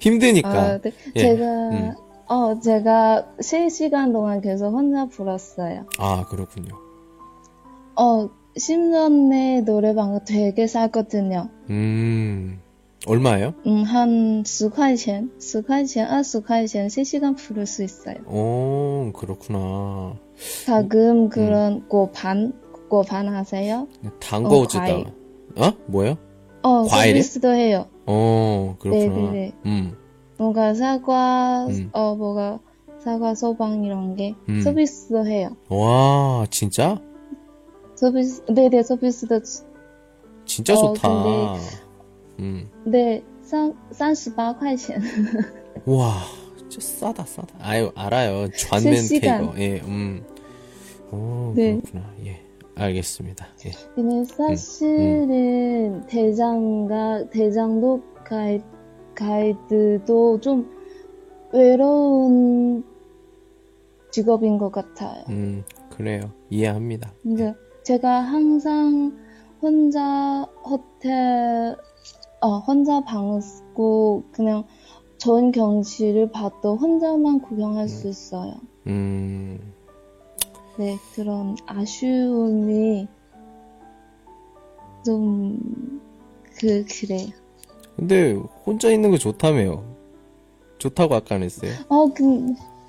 [0.00, 0.48] 힘드니까.
[0.50, 0.92] 아, 네.
[1.16, 1.92] 예, 제가, 음.
[2.28, 5.86] 어, 제가 3시간 동안 계속 혼자 불었어요.
[5.98, 6.78] 아, 그렇군요.
[7.96, 11.48] 어, 10년 내 노래방은 되게 싸거든요.
[11.70, 12.60] 음.
[13.05, 13.53] 얼마예요?
[13.65, 18.15] 음, 한 10块钱, 10块钱, 20块钱, 3시간 부를 수 있어요.
[18.25, 20.15] 오, 그렇구나.
[20.65, 22.53] 가끔 그런 고반,
[22.89, 23.87] 고반 하세요?
[24.19, 24.83] 단거 어, 어쨌다.
[24.85, 25.05] 과일.
[25.57, 25.71] 어?
[25.87, 26.17] 뭐요?
[26.63, 27.21] 어, 과일이요?
[27.23, 27.85] 서비스도 해요.
[28.07, 29.05] 어, 그렇구나.
[29.05, 29.53] 네네네.
[29.65, 29.95] 음,
[30.37, 31.89] 뭔가 사과, 음.
[31.93, 32.59] 어, 뭐가,
[32.99, 34.61] 사과, 소방 이런 게 음.
[34.61, 35.55] 서비스도 해요.
[35.69, 36.99] 와, 진짜?
[37.95, 39.39] 서비스, 네네, 서비스도,
[40.45, 41.07] 진짜 어, 좋다.
[41.23, 41.80] 근데-
[42.40, 45.00] 음, 네, 3, 38块钱.
[45.86, 46.22] 와,
[46.56, 47.54] 진짜 싸다, 싸다.
[47.60, 48.48] 아유, 알아요.
[48.50, 48.94] 좌면.
[49.08, 49.54] 케이거.
[49.58, 50.24] 예, 음.
[51.12, 51.78] 오, 네.
[51.80, 52.10] 그렇구나.
[52.24, 52.40] 예,
[52.74, 53.46] 알겠습니다.
[53.66, 53.70] 예.
[53.94, 58.60] 근데 사실은 대장과 대장도 가이,
[59.14, 60.70] 가이드도 좀
[61.52, 62.82] 외로운
[64.10, 65.24] 직업인 것 같아요.
[65.28, 66.30] 음, 그래요.
[66.48, 67.12] 이해합니다.
[67.22, 69.18] 근데 제가 항상
[69.60, 71.76] 혼자 호텔,
[72.42, 74.64] 어, 혼자 방 쓰고 그냥
[75.18, 78.54] 좋은 경치를 봐도 혼자만 구경할 수 있어요.
[78.88, 79.72] 음,
[80.76, 83.06] 네, 그런 아쉬움이
[85.04, 86.00] 좀,
[86.58, 87.28] 그, 그래요.
[87.96, 88.32] 근데
[88.66, 89.84] 혼자 있는 거 좋다며요.
[90.78, 91.70] 좋다고 아까 안 했어요.
[91.88, 92.24] 어, 그,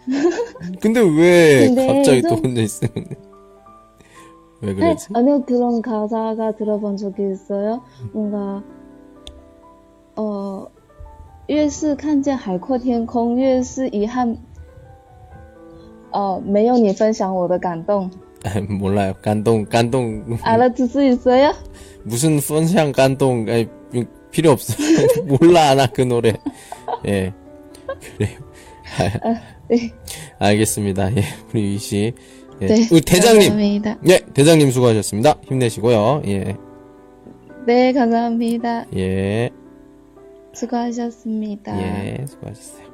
[0.81, 3.15] 근데 왜 근데 갑자기 또 좀- 혼자 있었는데?
[4.61, 5.07] 왜 네, 그러지?
[5.13, 7.83] 아니요, 그런 가사가 들어본 적이 있어요.
[8.13, 8.63] 뭔가,
[10.16, 10.68] 어,
[11.46, 14.36] 越是看见海阔天空，越是遗憾，
[16.12, 18.10] 呃，没有你分享我的感动。
[18.44, 19.14] 아, 몰라요.
[19.20, 20.38] 깐동, 깐동.
[20.42, 21.52] 알아들 수 있어요?
[22.04, 23.68] 무슨 펀샹 깐동, 아니,
[24.30, 24.74] 필요 없어.
[25.26, 26.34] 몰라, 나 그 노래.
[27.06, 27.32] 예.
[28.16, 28.38] 그래요.
[29.68, 29.92] 네.
[30.38, 31.16] 알겠습니다.
[31.16, 31.22] 예,
[31.52, 32.12] 우리 유씨.
[32.62, 32.66] 예.
[32.66, 33.48] 네, 우리 대장님.
[33.48, 33.98] 감사합니다.
[34.08, 35.34] 예, 대장님 수고하셨습니다.
[35.44, 36.22] 힘내시고요.
[36.26, 36.56] 예,
[37.66, 38.86] 네, 감사합니다.
[38.96, 39.50] 예,
[40.53, 41.77] 수고하셨습니다.
[41.81, 42.93] 예, 수고하셨어요.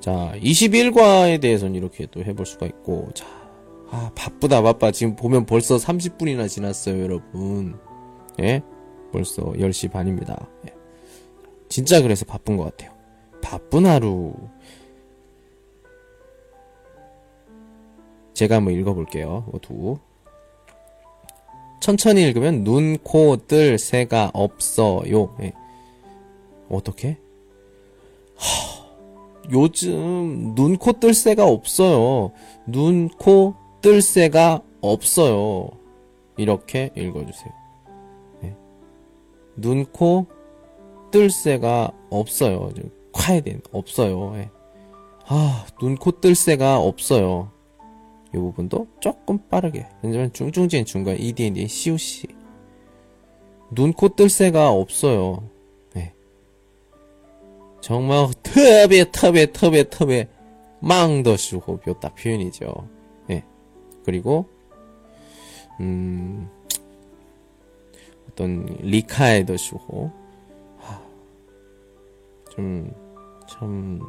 [0.00, 3.26] 자, 21과에 대해서는 이렇게 또 해볼 수가 있고, 자,
[3.90, 4.90] 아, 바쁘다, 바빠.
[4.90, 7.78] 지금 보면 벌써 30분이나 지났어요, 여러분.
[8.40, 8.62] 예?
[9.12, 10.48] 벌써 10시 반입니다.
[10.66, 10.74] 예.
[11.68, 12.92] 진짜 그래서 바쁜 것 같아요.
[13.42, 14.34] 바쁜 하루.
[18.34, 19.46] 제가 한번 읽어볼게요.
[19.50, 19.98] 모두.
[21.80, 25.34] 천천히 읽으면 눈, 코, 뜰, 새가 없어요.
[25.42, 25.52] 예.
[26.70, 27.18] 어떻게?
[29.50, 32.32] 요즘 눈, 코, 뜰 새가 없어요.
[32.66, 35.70] 눈, 코, 뜰 새가 없어요.
[36.36, 37.52] 이렇게 읽어주세요.
[38.42, 38.54] 네.
[39.56, 40.26] 눈, 코,
[41.10, 42.72] 뜰 새가 없어요.
[42.74, 44.34] 좀 콰이된 없어요.
[44.36, 44.50] 예.
[45.26, 47.50] 아, 눈, 코, 뜰 새가 없어요.
[48.34, 49.86] 이 부분도 조금 빠르게.
[50.02, 52.28] 왜냐면 중중지엔 중간 EDND COC.
[53.70, 55.48] 눈, 코, 뜰 새가 없어요.
[57.77, 57.81] 네.
[57.81, 60.27] 정말特别特别特别特别
[60.79, 62.87] 忙的时候 묘다 표현이죠.
[63.29, 63.43] 예.
[64.05, 64.45] 그리고
[65.79, 66.49] 음
[68.29, 70.11] 어떤 리카의 더 시호
[72.51, 74.01] 좀참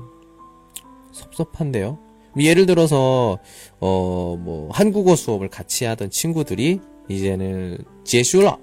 [1.12, 1.98] 섭섭한데요.
[2.36, 3.38] 예를 들어서
[3.80, 8.58] 어 뭐 한국어 수업을 같이 하던 친구들이 이제는 제슈러,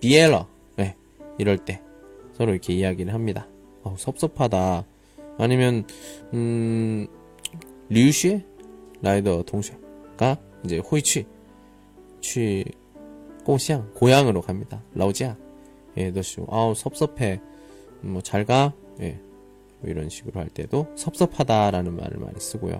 [0.00, 0.46] 비엘러
[0.76, 0.96] 네,
[1.38, 1.82] 이럴 때
[2.36, 3.46] 서로 이렇게 이야기를 합니다.
[3.83, 4.85] 어, 섭섭하다.
[5.37, 5.85] 아니면
[6.33, 7.07] 음
[7.89, 8.41] 류슈
[9.01, 11.25] 라이더 동시가 이제 호이취
[12.21, 12.65] 취
[13.43, 14.81] 고향 고향으로 갑니다.
[14.93, 15.35] 라오지아
[15.97, 16.47] 예, 너쇼.
[16.49, 17.39] 아우, 섭섭해.
[18.01, 18.73] 뭐, 잘 가?
[19.01, 19.19] 예.
[19.79, 22.79] 뭐 이런 식으로 할 때도 섭섭하다라는 말을 많이 쓰고요.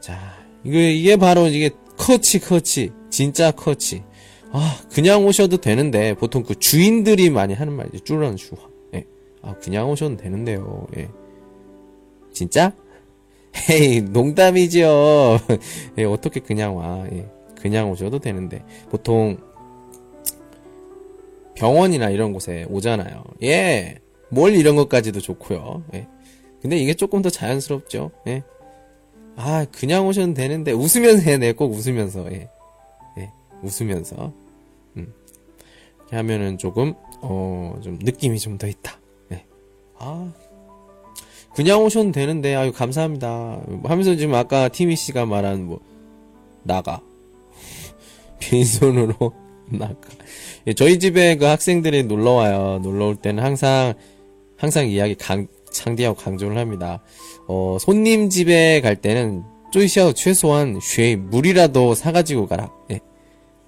[0.00, 2.92] 자, 이거, 이게 바로 이게 커치, 커치.
[3.10, 4.02] 진짜 커치.
[4.50, 8.04] 아, 그냥 오셔도 되는데, 보통 그 주인들이 많이 하는 말이죠.
[8.04, 8.73] 쭈런 슈화.
[9.44, 9.50] 예.
[9.50, 10.86] 아, 그냥 오셔도 되는데요.
[10.96, 11.08] 예.
[12.32, 12.72] 진짜?
[13.70, 15.38] 헤이, 농담이죠.
[15.98, 17.06] 예, 어떻게 그냥 와.
[17.12, 17.28] 예.
[17.60, 18.62] 그냥 오셔도 되는데.
[18.90, 19.38] 보통,
[21.54, 23.24] 병원이나 이런 곳에 오잖아요.
[23.42, 23.96] 예.
[24.30, 25.84] 뭘 이런 것까지도 좋고요.
[25.94, 26.08] 예.
[26.60, 28.10] 근데 이게 조금 더 자연스럽죠.
[28.26, 28.42] 예.
[29.36, 31.52] 아, 그냥 오셔도 되는데 웃으면서 해내.
[31.52, 32.30] 꼭 웃으면서.
[32.32, 32.48] 예.
[33.18, 33.30] 예.
[33.62, 34.32] 웃으면서.
[34.96, 35.12] 음.
[36.10, 38.98] 하면은 조금 어, 좀 느낌이 좀 더 있다.
[40.00, 40.04] 예.
[40.04, 40.32] 아.
[41.54, 43.60] 그냥 오셔도 되는데 아유 감사합니다.
[43.84, 45.80] 하면서 지금 아까 티미 씨가 말한 뭐
[46.62, 47.00] 나가.
[48.40, 49.14] 빈손으로
[49.70, 49.96] 나가.
[50.66, 52.80] 예, 저희 집에 그 학생들이 놀러 와요.
[52.82, 53.94] 놀러 올 때는 항상
[54.56, 57.02] 항상 이야기 강 창디하고 강조를 합니다.
[57.46, 62.72] 어, 손님 집에 갈 때는 쪼이셔 최소한 쉐 물이라도 사가지고 가라.
[62.90, 63.00] 예,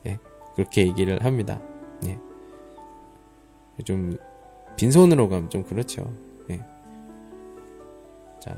[0.07, 0.19] 예,
[0.55, 1.61] 그렇게 얘기를 합니다.
[2.05, 2.19] 예,
[3.85, 4.17] 좀
[4.77, 6.13] 빈손으로 가면 좀 그렇죠.
[6.51, 6.61] 예,
[8.43, 8.55] 자,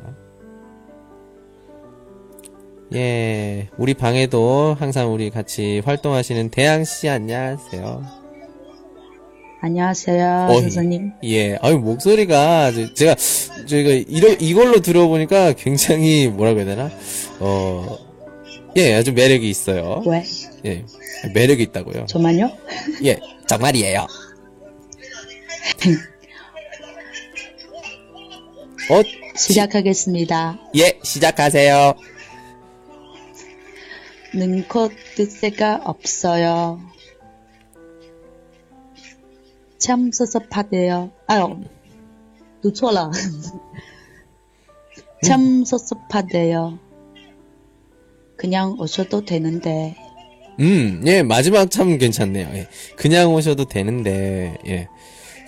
[2.95, 8.03] 예, 우리 방에도 항상 우리 같이 활동하시는 대양 씨 안녕하세요.
[9.61, 10.61] 안녕하세요, 어이.
[10.63, 11.13] 선생님.
[11.25, 13.17] 예, 아유, 목소리가, 저- 제가,
[13.67, 16.91] 저희가, 이러, 이걸로 들어보니까 굉장히, 뭐라고 해야 되나?
[17.41, 17.99] 어,
[18.77, 20.03] 예, 아주 매력이 있어요.
[20.07, 20.23] 왜?
[20.65, 20.85] 예,
[21.35, 22.07] 매력이 있다고요.
[22.07, 22.51] 정말요?
[23.05, 24.07] 예, 정말이에요.
[28.91, 29.01] 어?
[29.01, 29.03] 어?
[29.37, 30.59] 시작하겠습니다.
[30.77, 31.95] 예, 시작하세요.
[34.35, 36.81] 능컷 뜻새가 없어요.
[39.79, 41.13] 참 섭섭하대요.
[41.27, 41.61] 아유,
[42.63, 43.11] 놓쳐라.
[45.25, 46.79] 참 섭섭하대요.
[48.37, 49.97] 그냥 오셔도 되는데.
[50.61, 52.49] 음, 예, 마지막 참 괜찮네요.
[52.55, 52.69] 예.
[52.97, 54.89] 그냥 오셔도 되는데, 예.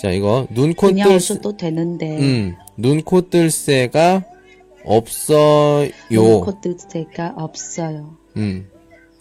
[0.00, 2.18] 자, 이거 눈코뜰 또 되는데.
[2.18, 4.24] 음, 눈코뜰새가
[4.84, 5.90] 없어요.
[6.10, 8.16] 눈코뜰새가 없어요.
[8.36, 8.68] 음.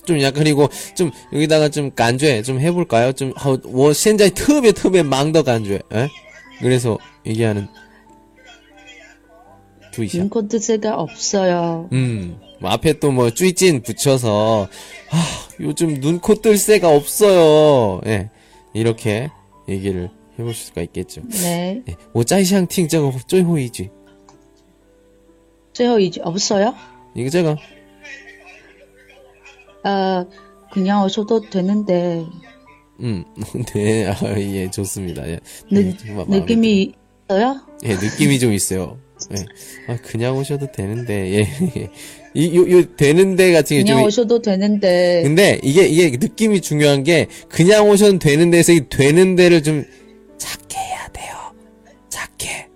[0.06, 3.12] 좀 약간 그리고 좀 여기다가 좀 간죄 좀 해볼까요?
[3.12, 5.76] 좀워 아, 신자이 터베 터베 망더 간죄.
[5.76, 5.80] 에?
[5.94, 6.08] 예?
[6.60, 7.68] 그래서 얘기하는
[9.98, 11.90] 눈코뜰새가 없어요.
[11.92, 12.40] 음.
[12.62, 14.70] 뭐 앞에 또 뭐 쭈이찐 붙여서
[15.12, 15.26] 아,
[15.60, 18.00] 요즘 눈코뜰새가 없어요.
[18.06, 18.30] 예.
[18.74, 19.30] 이렇게
[19.68, 21.23] 얘기를 해볼 수가 있겠죠.
[21.29, 21.83] 네.
[21.89, 21.97] 예.
[22.13, 23.91] 我在想听这个最后一句.
[25.73, 26.75] 最后一句 없어요?
[27.15, 27.57] 이거 제가
[29.85, 30.27] 어,
[30.73, 32.25] 그냥 오셔도 되는데.
[33.01, 33.25] 음.
[33.75, 34.07] 네.
[34.07, 35.29] 아, 예, 좋습니다.
[35.29, 35.39] 예.
[35.71, 36.93] 느, 네, 정말 마음에 느낌이
[37.29, 37.61] 있어요?
[37.85, 38.99] 예, 느낌이 좀 있어요.
[39.33, 39.93] 예.
[39.93, 41.91] 아, 그냥 오셔도 되는데, 예.
[42.35, 44.07] 이, 요, 요, 되는데 같은 게 그냥 좀.
[44.07, 45.23] 오셔도 되는데.
[45.23, 49.85] 근데 이게, 이게 느낌이 중요한 게, 그냥 오셔도 되는데에서 이 되는 데를 좀
[50.40, 51.36] 작게 해야 돼요.
[52.10, 52.68] 작게.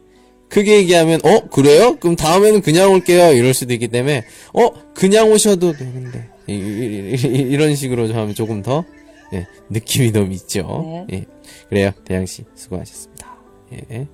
[0.50, 1.98] 크게 얘기하면, 어, 그래요?
[2.00, 3.34] 그럼 다음에는 그냥 올게요.
[3.34, 6.30] 이럴 수도 있기 때문에, 어, 그냥 오셔도 되는데.
[6.46, 8.86] 이, 이, 이, 이런 식으로 좀 하면 조금 더,
[9.34, 11.06] 예, 느낌이 너무 있죠.
[11.10, 11.18] 네.
[11.18, 11.26] 예.
[11.70, 11.92] 그래요.
[12.06, 13.36] 대양 씨, 수고하셨습니다.
[13.92, 14.08] 예.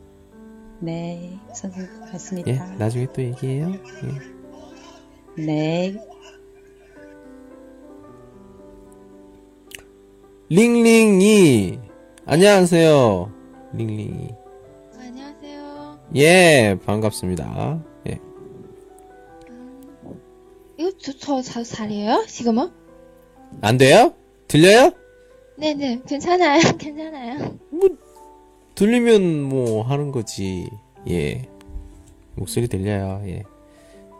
[0.82, 2.52] 네, 선생님 고맙습니다.
[2.52, 3.74] 예, 나중에 또 얘기해요.
[5.38, 5.44] 예.
[5.44, 5.96] 네,
[10.50, 11.80] 링링이
[12.26, 13.39] 안녕하세요.
[13.74, 14.30] 링링이
[14.98, 16.00] 안녕하세요.
[16.16, 17.84] 예 반갑습니다.
[18.08, 18.20] 예
[20.78, 22.26] 이거 저, 저, 저 잘해요?
[22.28, 22.72] 지금은?
[23.62, 24.14] 안 돼요?
[24.48, 24.92] 들려요?
[25.58, 26.62] 네네, 괜찮아요.
[26.78, 27.58] 괜찮아요.
[28.76, 30.70] 들리면 뭐 하는 거지.
[31.10, 31.48] 예
[32.36, 33.22] 목소리 들려요.
[33.28, 33.44] 예.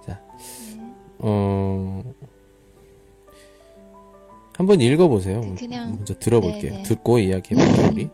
[0.06, 0.20] 자,
[1.20, 2.04] 어
[4.56, 5.56] 한번 읽어보세요.
[5.58, 6.72] 그냥- 먼저 들어볼게요.
[6.72, 6.84] 네네.
[6.84, 8.10] 듣고 이야기해볼게요 우리.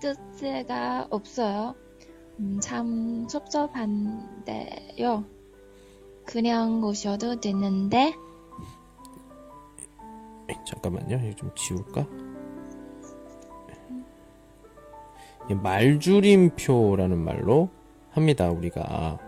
[0.00, 1.74] 뜻새가 없어요.
[2.38, 5.24] 음, 참 섭섭한데요.
[6.24, 8.14] 그냥 오셔도 되는데,
[10.66, 11.16] 잠깐만요.
[11.26, 12.06] 이거 좀 지울까?
[15.50, 17.70] 이 말줄임표라는 말로
[18.10, 18.50] 합니다.
[18.50, 19.18] 우리가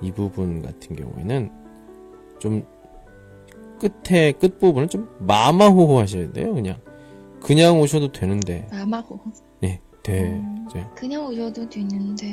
[0.00, 1.52] 이 부분 같은 경우에는
[2.38, 2.66] 좀
[3.78, 6.54] 끝에 끝 부분을 좀 마마호호 하셔야 돼요.
[6.54, 6.80] 그냥
[7.40, 9.20] 그냥 오셔도 되는데 마마호.
[10.02, 10.40] 돼.
[10.68, 10.84] 이제.
[10.94, 12.26] 그냥 오셔도 되는데.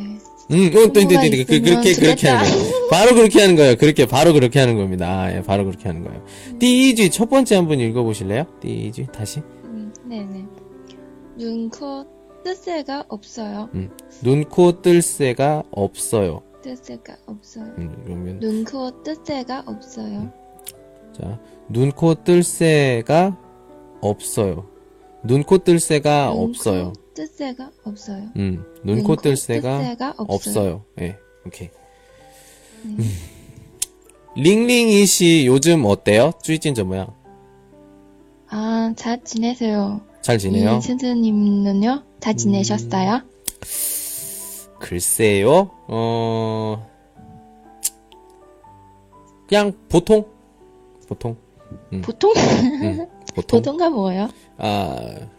[0.52, 2.28] 음, 어, 또, 또, 또, 부모가 그, 그, 그렇게, 그렇게.
[2.28, 2.90] 하는 거예요.
[2.90, 3.76] 바로 그렇게 하는 거예요.
[3.76, 5.08] 그렇게, 바로 그렇게 하는 겁니다.
[5.08, 6.24] 아, 예, 바로 그렇게 하는 거예요.
[6.60, 8.46] 띠이지 첫 번째 한번 읽어보실래요?
[8.60, 9.42] 띠이지 다시.
[9.66, 10.46] 음, 네네.
[11.38, 12.06] 눈, 코,
[12.44, 13.70] 뜻새가 없어요.
[14.24, 16.42] 눈, 코, 뜰 새가 없어요.
[16.64, 17.66] 뜻새가 없어요.
[17.78, 20.32] 음, 그러면, 눈, 코, 뜻새가 없어요.
[21.20, 21.40] 자,
[21.70, 23.38] 눈, 코, 뜰 새가
[24.02, 24.66] 없어요.
[25.24, 26.94] 눈, 코, 뜰 새가 눈, 없어요.
[27.20, 28.30] 코, 뜻새가 없어요.
[28.38, 30.86] 음, 눈, 코, 뜰 새가 없어요.
[31.02, 31.70] 예, 오케이.
[32.86, 32.98] 음.
[34.36, 36.32] 링링이 씨 요즘 어때요?
[36.42, 37.14] 最近怎么样.
[38.48, 40.02] 아, 잘 지내세요.
[40.22, 40.78] 잘 지내요?
[40.78, 42.04] 이 선생님은요?
[42.22, 43.22] 잘 지내셨어요?
[44.80, 46.90] 글쎄요, 어,
[49.48, 50.26] 그냥 보통?
[51.08, 51.36] 보통?
[52.02, 52.34] 보통?
[52.34, 53.62] 음, 보통?
[53.62, 54.30] 보통가 뭐예요?
[54.58, 55.30] 啊，呃，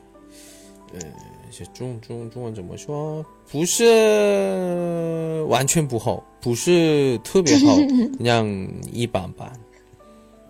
[1.60, 3.26] 是中中中文怎么说？
[3.52, 7.76] 不是完全不好，不是特别好，
[8.18, 9.52] 그냥一般般，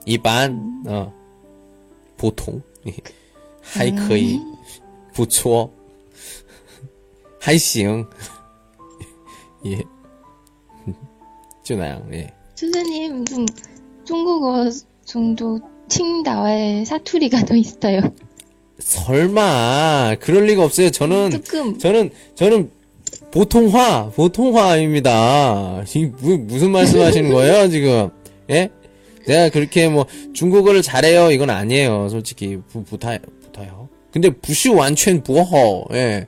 [0.06, 0.52] 一般
[0.86, 1.12] 啊，
[2.18, 2.62] 普通，
[3.62, 4.40] 还可以，
[5.14, 5.70] 不错，
[7.40, 8.06] 还行，
[9.64, 9.86] 也，
[11.64, 12.32] 就那样，哎。
[12.56, 13.46] 선생님, 좀
[14.06, 14.72] 중국어
[15.04, 18.00] 정도 칭다오에 사투리가 더 있어요.
[18.81, 20.91] 설마 그럴 리가 없어요.
[20.91, 21.79] 저는 조금.
[21.79, 22.71] 저는 저는
[23.31, 25.85] 보통화 보통화입니다.
[25.95, 28.11] 이 무, 무슨 말씀하시는 거예요 지금?
[28.51, 28.71] 예?
[29.27, 32.09] 내가 그렇게 뭐 중국어를 잘해요 이건 아니에요.
[32.09, 33.89] 솔직히 부, 부타 부타요.
[34.13, 35.87] 근데 부시 완전 부허.
[35.93, 36.27] 예.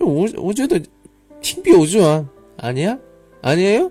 [0.00, 0.78] 오, 어제도
[1.42, 2.26] 팀비 오주아
[2.58, 2.98] 아니야?
[3.42, 3.90] 아니에요?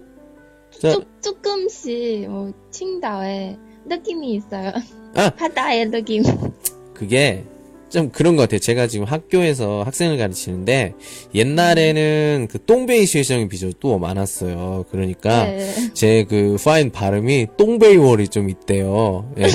[0.80, 4.72] 자, 조, 조금씩 뭐 칭다오에 느낌이 있어요.
[5.16, 5.30] 아!
[5.30, 6.24] 바다의 느낌.
[6.96, 7.44] 그게
[7.90, 8.60] 좀 그런 것 같아요.
[8.60, 10.94] 제가 지금 학교에서 학생을 가르치는데
[11.36, 14.86] 옛날에는 그 똥베이 쉐성이 비교도 많았어요.
[14.90, 15.94] 그러니까 네.
[15.94, 19.32] 제그 파인 발음이 똥베이월이 좀 있대요.
[19.38, 19.46] 예.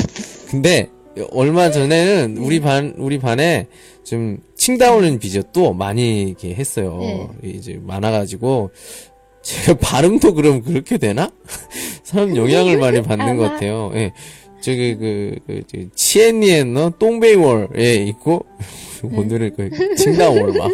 [0.49, 0.89] 근데
[1.33, 3.67] 얼마 전에는 우리 반 우리 반에
[4.05, 7.31] 좀 칭다오는 비교도 많이 이렇게 했어요.
[7.43, 7.51] 네.
[7.51, 8.71] 이제 많아가지고
[9.43, 11.31] 제가 발음도 그럼 그렇게 되나?
[12.05, 13.45] 사람 영향을 많이 받는 것.
[13.51, 13.91] 같아요.
[13.95, 14.13] 예.
[14.61, 18.47] 저기 그, 그, 저, 치엔니엔너 똥베이월에 있고
[19.03, 20.71] 오늘은 그 칭다월 막.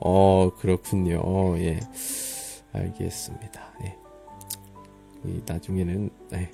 [0.00, 1.20] 어 그렇군요.
[1.58, 1.78] 예.
[2.72, 3.74] 알겠습니다.
[3.84, 3.94] 예.
[5.26, 6.50] 이 나중에는 예.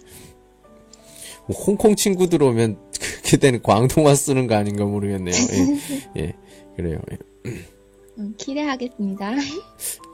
[1.47, 2.79] 뭐 홍콩 친구들 오면
[3.25, 5.35] 그때는 광동화 쓰는 거 아닌가 모르겠네요.
[5.35, 6.23] 예.
[6.23, 6.33] 예.
[6.77, 7.01] 그래요.
[7.13, 7.19] 예.
[8.19, 9.33] 음, 기대하겠습니다.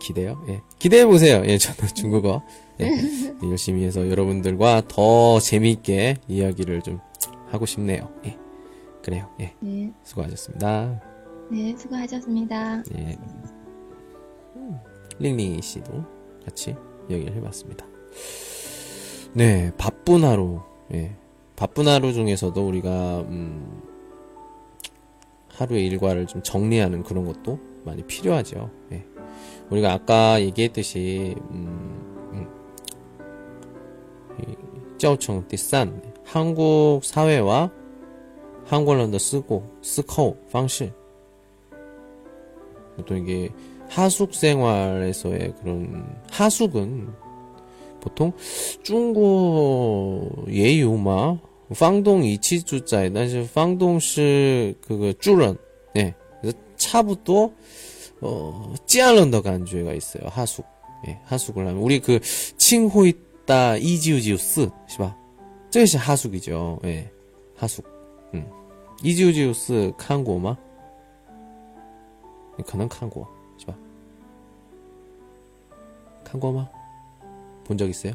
[0.01, 0.45] 기대요.
[0.49, 0.61] 예.
[0.79, 1.43] 기대해 보세요.
[1.47, 2.43] 예, 저도 중국어
[2.81, 7.01] 예, 열심히 해서 여러분들과 더 재미있게 이야기를 좀
[7.49, 8.11] 하고 싶네요.
[8.27, 8.37] 예.
[9.03, 9.29] 그래요.
[9.41, 9.55] 예.
[9.61, 11.01] 네, 수고하셨습니다.
[11.51, 12.83] 네, 수고하셨습니다.
[12.97, 13.19] 예.
[15.19, 16.05] 링링이 씨도
[16.45, 16.75] 같이
[17.09, 17.87] 이야기를 해봤습니다.
[19.35, 20.61] 네, 바쁜 하루.
[20.93, 21.17] 예.
[21.57, 23.83] 바쁜 하루 중에서도 우리가 음,
[25.49, 28.71] 하루의 일과를 좀 정리하는 그런 것도 많이 필요하죠.
[28.93, 29.05] 예.
[29.71, 32.14] 우리가 아까 얘기했듯이 음,
[35.05, 37.71] 较程 띠싼 한국 사회와
[38.65, 40.95] 한국어를 쓰고 스커 방식
[42.97, 43.51] 보통 이게
[43.91, 47.13] 하숙 생활에서의 그런 하숙은
[48.01, 48.33] 보통
[48.83, 51.39] 중국 예유마
[51.79, 55.59] 팡동 이치주자에 다시 팡동시 그거 줄은
[55.99, 57.51] 예 그래서 차부터
[58.23, 60.29] 어 찌알런더 간주가 있어요.
[60.31, 60.65] 하숙
[61.09, 61.83] 예 하숙을 하면.
[61.83, 62.21] 우리 그
[62.57, 63.13] 칭호이
[63.45, 65.17] 없다 이지우지우스 시바.
[65.71, 66.81] 저것이 하숙이죠.
[66.85, 67.11] 예
[67.57, 67.85] 하숙.
[68.35, 68.47] 음.
[69.03, 70.57] 이지우지우스 한국마?
[72.67, 73.27] 가능 한국
[73.59, 73.75] 시바.
[76.29, 76.69] 한국마?
[77.65, 78.13] 본 적 있어요?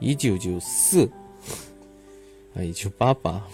[0.00, 1.08] 이지우지우스.
[2.56, 3.46] 아 이지우 빠빠.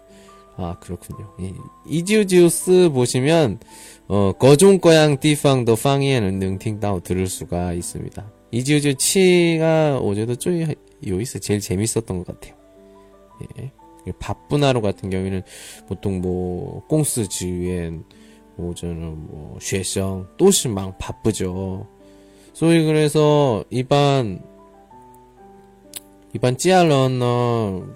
[0.56, 1.34] 아 그렇군요.
[1.40, 1.52] 예,
[1.86, 3.58] 이지우지우스 보시면
[4.06, 8.30] 어 거종거양 띠팡 더 팡이에는 능팅다오 들을 수가 있습니다.
[8.54, 10.64] 이지우지우 치가 어제도 쪼이
[11.06, 12.54] 요이스 제일 재밌었던 것 같아요.
[13.58, 13.72] 예.
[14.18, 15.42] 바쁜 하루 같은 경우에는
[15.88, 18.04] 보통 뭐, 꽁스 지엔,
[18.56, 21.88] 뭐, 저는 뭐, 쉐성, 또시망 바쁘죠.
[22.52, 24.44] 소위 그래서, 이반,
[26.34, 27.86] 이반 찌알런어,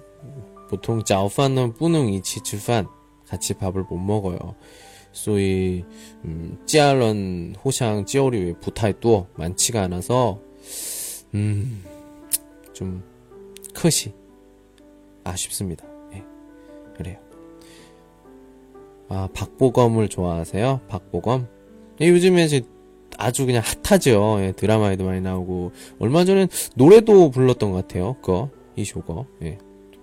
[0.69, 2.87] 보통 자오판은 뿌능 이치 吃饭
[3.27, 4.55] 같이 밥을 못 먹어요.
[5.11, 5.85] 소위
[6.25, 10.39] 음, 찌알런 호샹 찌오리에 부타이 또 많지가 않아서
[11.33, 11.83] 음,
[12.73, 13.03] 좀
[13.73, 14.13] 크시
[15.23, 15.85] 아쉽습니다.
[16.13, 16.23] 예,
[16.95, 17.17] 그래요.
[19.09, 20.81] 아, 박보검을 좋아하세요?
[20.87, 21.47] 박보검?
[22.01, 22.61] 예, 요즘에 이제
[23.17, 24.37] 아주 그냥 핫하죠.
[24.41, 25.71] 예, 드라마에도 많이 나오고.
[25.99, 28.15] 얼마 전엔 노래도 불렀던 것 같아요.
[28.21, 29.25] 그거, 이 쇼거.
[29.41, 29.57] 예.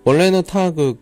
[0.05, 1.01] 원래는 다 그,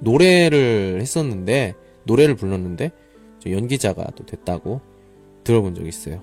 [0.00, 1.74] 노래를 했었는데,
[2.04, 2.92] 노래를 불렀는데,
[3.40, 4.80] 저 연기자가 또 됐다고
[5.44, 6.22] 들어본 적 있어요.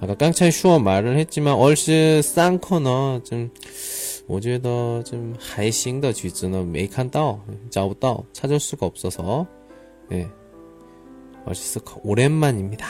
[0.00, 3.50] 아까 깡차이 슈어 말을 했지만, 얼스 쌍커너, 좀,
[4.28, 9.46] 我觉得좀 하이싱더 쥐즈는 메이칸다오, 짜오다오 찾을 수가 없어서,
[10.12, 10.28] 예.
[11.44, 12.86] 얼스 오랜만입니다.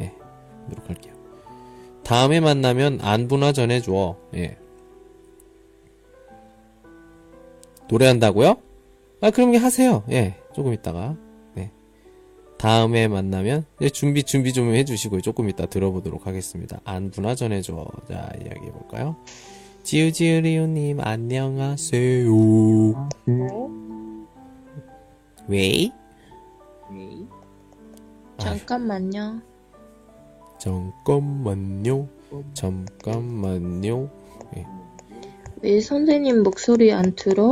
[0.00, 0.12] 예.
[0.68, 1.14] 노력할게요.
[2.02, 4.16] 다음에 만나면 안부나 전해줘.
[4.34, 4.56] 예.
[7.88, 8.56] 노래한다고요?
[9.20, 10.02] 아, 그럼 하세요.
[10.10, 10.36] 예.
[10.54, 11.16] 조금 있다가.
[12.55, 12.57] 네.
[12.57, 16.79] 다음에 만나면 예, 준비 준비 좀 해주시고 조금 이따 들어보도록 하겠습니다.
[16.83, 17.85] 안부나 전해줘.
[18.07, 19.15] 자 이야기해 볼까요?
[19.83, 22.31] 지우지우리우님 안녕하세요.
[25.47, 25.91] 왜?
[28.37, 29.41] 잠깐만요.
[30.57, 32.07] 잠깐만요.
[32.53, 34.09] 잠깐만요.
[35.61, 37.51] 왜 선생님 목소리 안 들어?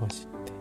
[0.00, 0.52] 맛있대.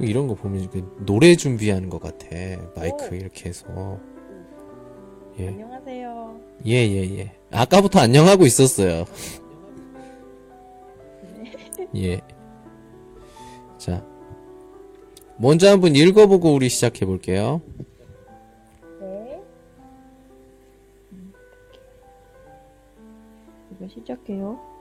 [0.00, 0.68] 이런 거 보면
[1.06, 2.26] 노래 준비하는 것 같아.
[2.74, 3.98] 마이크 이렇게 해서.
[5.38, 5.48] 예.
[5.48, 6.40] 안녕하세요.
[6.66, 7.32] 예, 예, 예.
[7.50, 9.04] 아까부터 안녕하고 있었어요.
[11.96, 12.20] 예.
[13.78, 14.04] 자.
[15.38, 17.60] 먼저 한번 읽어보고 우리 시작해 볼게요.
[19.00, 19.42] 네.
[23.72, 24.75] 이거 시작해요.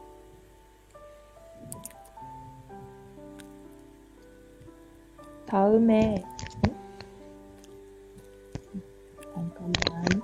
[5.55, 6.21] 다음에
[9.33, 10.21] 잠깐만.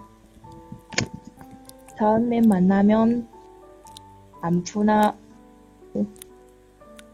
[1.98, 3.30] 다음에 만나면
[4.42, 5.16] 안부나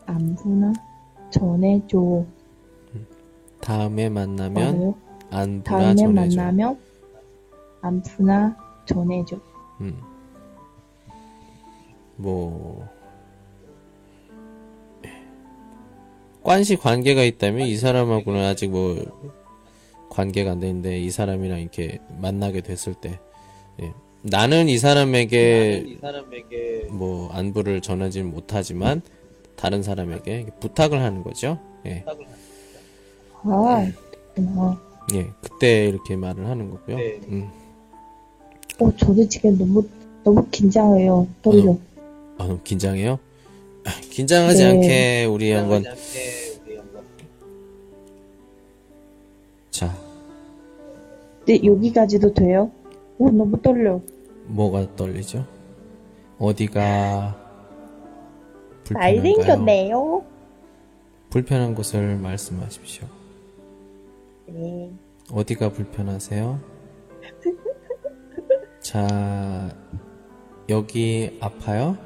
[0.07, 0.73] 안부나
[1.29, 2.25] 전해줘.
[3.61, 4.95] 다음에 만나면?
[5.29, 6.37] 안부나 다음에 전해줘.
[6.41, 6.79] 만나면
[7.81, 8.57] 안부나
[8.87, 9.37] 전해줘.
[9.81, 10.01] 음.
[12.15, 12.83] 뭐
[16.47, 18.95] 관시 관계가 있다면 이 사람하고는 아직 뭐
[20.09, 23.19] 관계가 안 되는데 이 사람이랑 이렇게 만나게 됐을 때
[23.81, 23.91] 예.
[24.21, 25.97] 나는 이 사람에게
[26.89, 29.01] 뭐 안부를 전하지 못하지만
[29.57, 31.59] 다른 사람에게 부탁을 하는 거죠.
[31.85, 32.05] 예.
[33.43, 33.91] 아,
[34.33, 34.81] 그렇구나.
[35.15, 35.27] 예.
[35.41, 36.95] 그때 이렇게 말을 하는 거고요.
[37.27, 37.49] 음.
[38.79, 39.85] 어, 저도 지금 너무,
[40.23, 41.27] 너무 긴장해요.
[41.41, 41.77] 떨려.
[42.37, 43.19] 아, 너무 긴장해요?
[44.11, 44.69] 긴장하지 네.
[44.69, 45.95] 않게 우리 한번 자
[51.47, 52.69] 네, 여기까지도 돼요?
[53.17, 54.01] 오, 너무 떨려.
[54.47, 55.45] 뭐가 떨리죠?
[56.39, 57.35] 어디가
[58.83, 59.21] 불편한가요?
[59.33, 60.25] 잘생겼네요.
[61.29, 63.07] 불편한 곳을 말씀하십시오.
[64.47, 64.91] 네.
[65.31, 66.59] 어디가 불편하세요?
[68.79, 69.69] 자
[70.69, 71.97] 여기 아파요?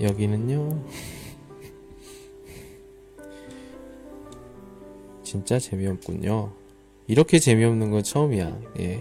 [0.00, 0.78] 여기는요?
[5.30, 6.50] 진짜 재미없군요.
[7.06, 8.60] 이렇게 재미없는 건 처음이야.
[8.80, 8.98] 예.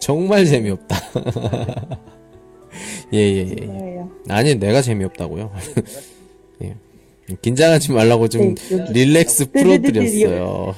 [0.00, 0.96] 정말 재미없다.
[3.14, 3.66] 예, 예, 예.
[3.66, 4.10] 좋아요.
[4.28, 5.52] 아니, 내가 재미없다고요.
[6.64, 6.74] 예.
[7.40, 8.86] 긴장하지 말라고 좀 네.
[8.92, 10.74] 릴렉스 네, 네, 네, 네, 풀어드렸어요.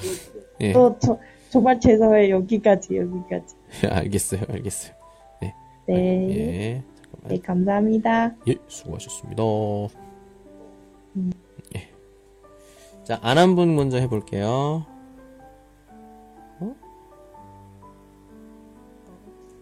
[0.60, 0.72] 예.
[0.74, 2.36] 또, 저, 정말 죄송해요.
[2.36, 3.54] 여기까지, 여기까지.
[3.88, 4.92] 알겠어요, 알겠어요.
[5.40, 5.54] 네.
[5.88, 6.82] 예.
[7.26, 8.34] 네, 감사합니다.
[8.48, 9.42] 예, 수고하셨습니다.
[11.16, 11.43] 예.
[13.04, 14.84] 자, 안 한 분 먼저 해볼게요.
[16.60, 16.74] 어?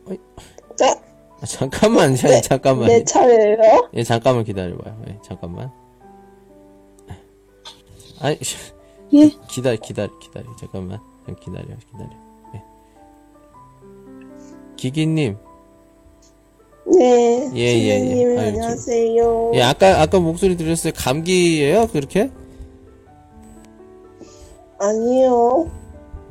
[0.08, 0.18] 어이.
[1.40, 2.86] 아, 잠깐만, 자, 잠깐만.
[2.88, 3.88] 내 차례예요?
[3.94, 5.02] 예, 잠깐만 기다려봐요.
[5.08, 5.70] 예, 잠깐만.
[8.40, 8.56] 씨.
[9.14, 9.28] 예?
[9.48, 10.46] 기다려, 기다려, 기다려.
[10.56, 11.00] 잠깐만.
[11.40, 12.10] 기다려, 기다려.
[12.54, 12.62] 예.
[14.76, 15.36] 기기님,
[16.86, 17.50] 네.
[17.54, 18.36] 예, 예, 예.
[18.36, 19.50] 저- 안녕하세요.
[19.54, 20.92] 예, 아까, 아까 목소리 들었어요.
[20.96, 21.88] 감기예요?
[21.88, 22.30] 그렇게?
[24.82, 25.70] 아니요.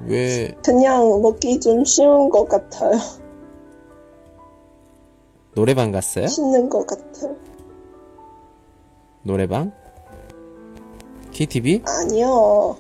[0.06, 3.00] 왜, 그냥 먹기 좀 쉬운 것 같아요.
[5.56, 6.28] 노래방 갔어요?
[6.28, 7.36] 쉬는 것 같아요.
[9.24, 9.72] 노래방?
[11.32, 11.84] KTV?
[11.86, 12.78] 아니요.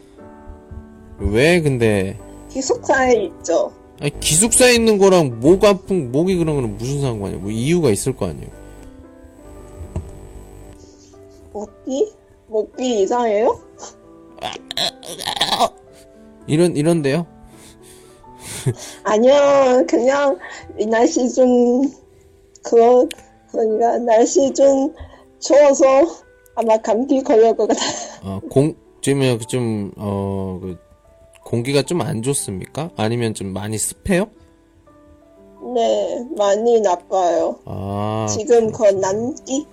[1.19, 2.19] 왜 근데
[2.49, 3.71] 기숙사에 있죠.
[4.01, 7.39] 아니, 기숙사에 있는 거랑 목 아픈 목이 그런 거는 무슨 상관이야?
[7.39, 8.49] 뭐 이유가 있을 거 아니에요.
[11.53, 12.11] 먹기?
[12.47, 13.57] 먹기 이상해요?
[16.47, 17.25] 이런 이런데요?
[19.03, 19.85] 아니요.
[19.87, 20.37] 그냥
[20.77, 21.83] 이 날씨 좀
[22.63, 23.07] 그거
[23.51, 24.93] 그러니까 날씨 좀
[25.39, 25.85] 추워서
[26.55, 27.89] 아마 감기 걸릴 것 같아요.
[28.23, 30.77] 어, 공 지금 좀어 그
[31.43, 32.91] 공기가 좀 안 좋습니까?
[32.97, 34.27] 아니면 좀 많이 습해요?
[35.73, 37.59] 네, 많이 나빠요.
[37.65, 39.65] 아, 지금 그 남기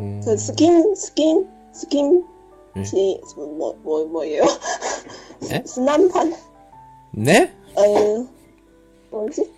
[0.00, 2.24] 음, 그 스킨 스킨 스킨
[2.76, 2.82] 네.
[2.84, 4.44] 지 뭐 뭐 뭐예요?
[5.48, 5.62] 네?
[5.66, 6.34] 스난판
[7.12, 7.52] 네?
[7.74, 8.26] 어
[9.10, 9.50] 뭐지?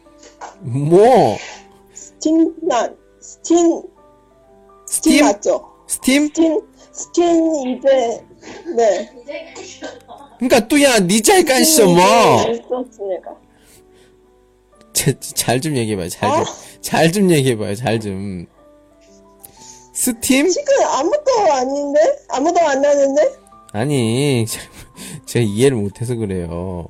[0.61, 1.37] 뭐
[1.93, 3.83] 스틴난 스틴
[4.87, 5.25] 스틴 스팀?
[5.25, 5.71] 맞죠?
[5.87, 6.27] 스팀?
[6.29, 6.61] 스틴
[6.93, 8.25] 스틴 이제
[8.77, 9.11] 네.
[10.39, 12.03] 그러니까 또야 니잘 깐쇼 뭐.
[12.43, 13.37] 있었으니까.
[15.35, 16.09] 잘좀 얘기해봐요.
[16.09, 16.41] 잘 좀.
[16.41, 16.45] 아.
[16.81, 17.75] 잘좀 얘기해봐요.
[17.75, 18.47] 잘 좀.
[20.01, 20.49] 스팀?
[20.49, 23.35] 지금 아무도 아닌데 아무도 안 나는데
[23.73, 24.47] 아니,
[25.27, 26.87] 제가 이해를 못해서 그래요.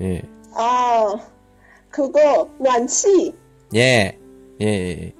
[0.00, 0.22] 예.
[0.52, 1.16] 아
[1.90, 3.34] 그거 난치
[3.74, 4.16] 예.
[4.60, 5.12] 예, 예.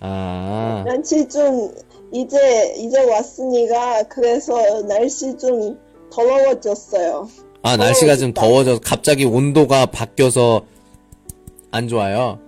[0.00, 1.72] 아, 날씨 좀
[2.12, 5.78] 이제 이제 왔으니까 그래서 날씨 좀
[6.12, 7.28] 더러워졌어요.
[7.62, 8.34] 아, 날씨가 좀.
[8.34, 10.66] 더워져서 갑자기 온도가 바뀌어서
[11.70, 12.40] 안 좋아요.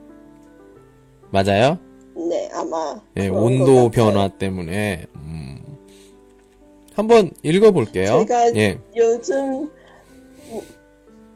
[1.31, 1.79] 맞아요?
[2.17, 3.91] 네 아마 예, 온도.
[3.91, 5.07] 변화 때문에.
[5.17, 5.59] 음.
[6.95, 8.25] 한번 읽어볼게요.
[8.27, 8.79] 제가 예.
[8.97, 9.69] 요즘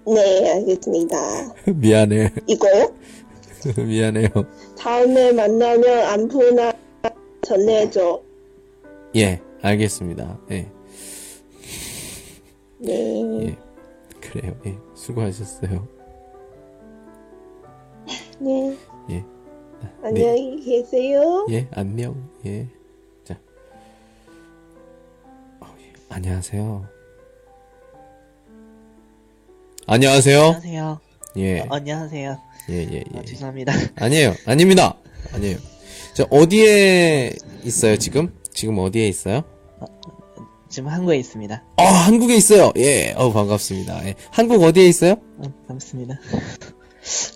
[0.07, 1.17] 네 알겠습니다.
[1.75, 2.33] 미안해.
[2.47, 2.95] 이거요?
[3.77, 4.29] 미안해요.
[4.79, 6.73] 다음에 만나면 안부나
[7.43, 8.23] 전해줘.
[9.17, 10.39] 예, 알겠습니다.
[10.53, 10.71] 예,
[12.79, 13.47] 네.
[13.47, 13.57] 예.
[14.21, 14.55] 그래요.
[14.67, 15.89] 예, 수고하셨어요.
[18.41, 18.77] 네.
[19.83, 19.89] 예.
[20.07, 21.47] 안녕히 계세요.
[21.51, 22.29] 예, 안녕.
[22.47, 22.67] 예.
[23.25, 23.37] 자.
[25.61, 25.93] 어, 예.
[26.09, 26.87] 안녕하세요.
[29.87, 30.41] 안녕하세요.
[30.41, 31.01] 안녕하세요.
[31.37, 32.39] 예, 어, 안녕하세요.
[32.71, 33.25] 예, 예, 어, 예.
[33.25, 33.73] 죄송합니다.
[33.97, 34.35] 아니에요.
[34.47, 34.97] 아닙니다.
[35.33, 35.59] 아니에요.
[36.15, 37.33] 저 어디에
[37.65, 38.35] 있어요, 지금?
[38.51, 39.43] 지금 어디에 있어요?
[40.69, 41.65] 지금 한국에 있습니다.
[41.79, 42.73] 아, 한국에 있어요.
[42.77, 44.07] 예, 어, 반갑습니다.
[44.07, 44.15] 예.
[44.31, 45.13] 한국 어디에 있어요?
[45.39, 46.19] 어, 반갑습니다.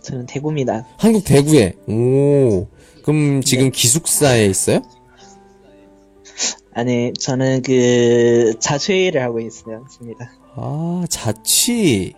[0.03, 0.87] 저는 대구입니다.
[0.99, 1.75] 한국 대구에.
[1.89, 2.67] 오.
[3.05, 3.71] 그럼 지금 네.
[3.71, 4.83] 기숙사에 있어요?
[6.75, 9.41] 아니, 저는 그 자취를 하고.
[9.41, 10.33] 있습니다.
[10.57, 12.15] 아, 자취.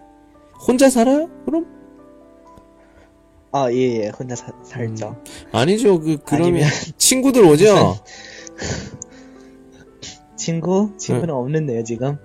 [0.67, 1.29] 혼자 살아요?
[1.45, 1.67] 그럼?
[3.53, 4.09] 아, 예, 예.
[4.09, 5.17] 혼자 사- 살죠.
[5.53, 6.01] 아니죠.
[6.01, 7.99] 그, 그러면 아니면- 친구들 오죠?
[10.37, 10.91] 친구?
[10.99, 12.19] 친구는 없는데요, 지금.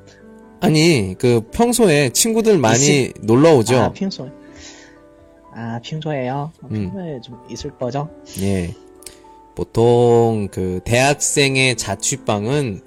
[0.62, 3.78] 아니, 그 평소에 친구들 많이 놀러 오죠?
[3.78, 4.30] 아, 평소에.
[5.60, 6.52] 아, 평소에요?
[6.62, 6.92] 어, 음.
[6.94, 8.10] 평소에 좀 있을 거죠?
[8.40, 8.74] 예.
[9.56, 12.82] 보통 그 대학생의 자취방은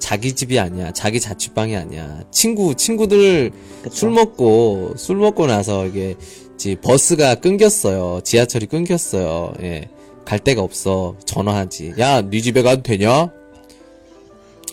[0.00, 0.92] 자기 집이 아니야.
[0.92, 2.24] 자기 자취방이 아니야.
[2.32, 3.52] 친구, 친구들
[3.82, 3.94] 그쵸?
[3.94, 6.16] 술 먹고, 술 먹고 나서 이게,
[6.56, 8.22] 지 버스가 끊겼어요.
[8.24, 9.54] 지하철이 끊겼어요.
[9.62, 9.88] 예.
[10.24, 11.14] 갈 데가 없어.
[11.24, 11.94] 전화하지.
[12.00, 13.30] 야, 네 집에 가도 되냐?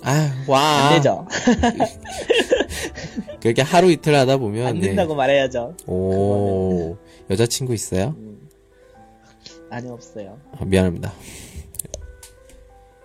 [0.01, 0.87] 아, 와.
[0.87, 1.27] 안 되죠?
[3.41, 4.65] 그렇게 하루 이틀 하다 보면.
[4.65, 4.87] 안 예.
[4.87, 5.75] 된다고 말해야죠.
[5.85, 6.97] 오,
[7.29, 8.15] 여자친구 있어요?
[9.69, 10.39] 아니, 없어요.
[10.51, 11.13] 아, 미안합니다.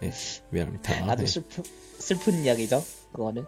[0.02, 0.12] 예,
[0.50, 1.10] 미안합니다.
[1.10, 1.26] 아주 예.
[1.26, 1.64] 슬픈,
[1.98, 2.82] 슬픈 이야기죠?
[3.12, 3.44] 그거는.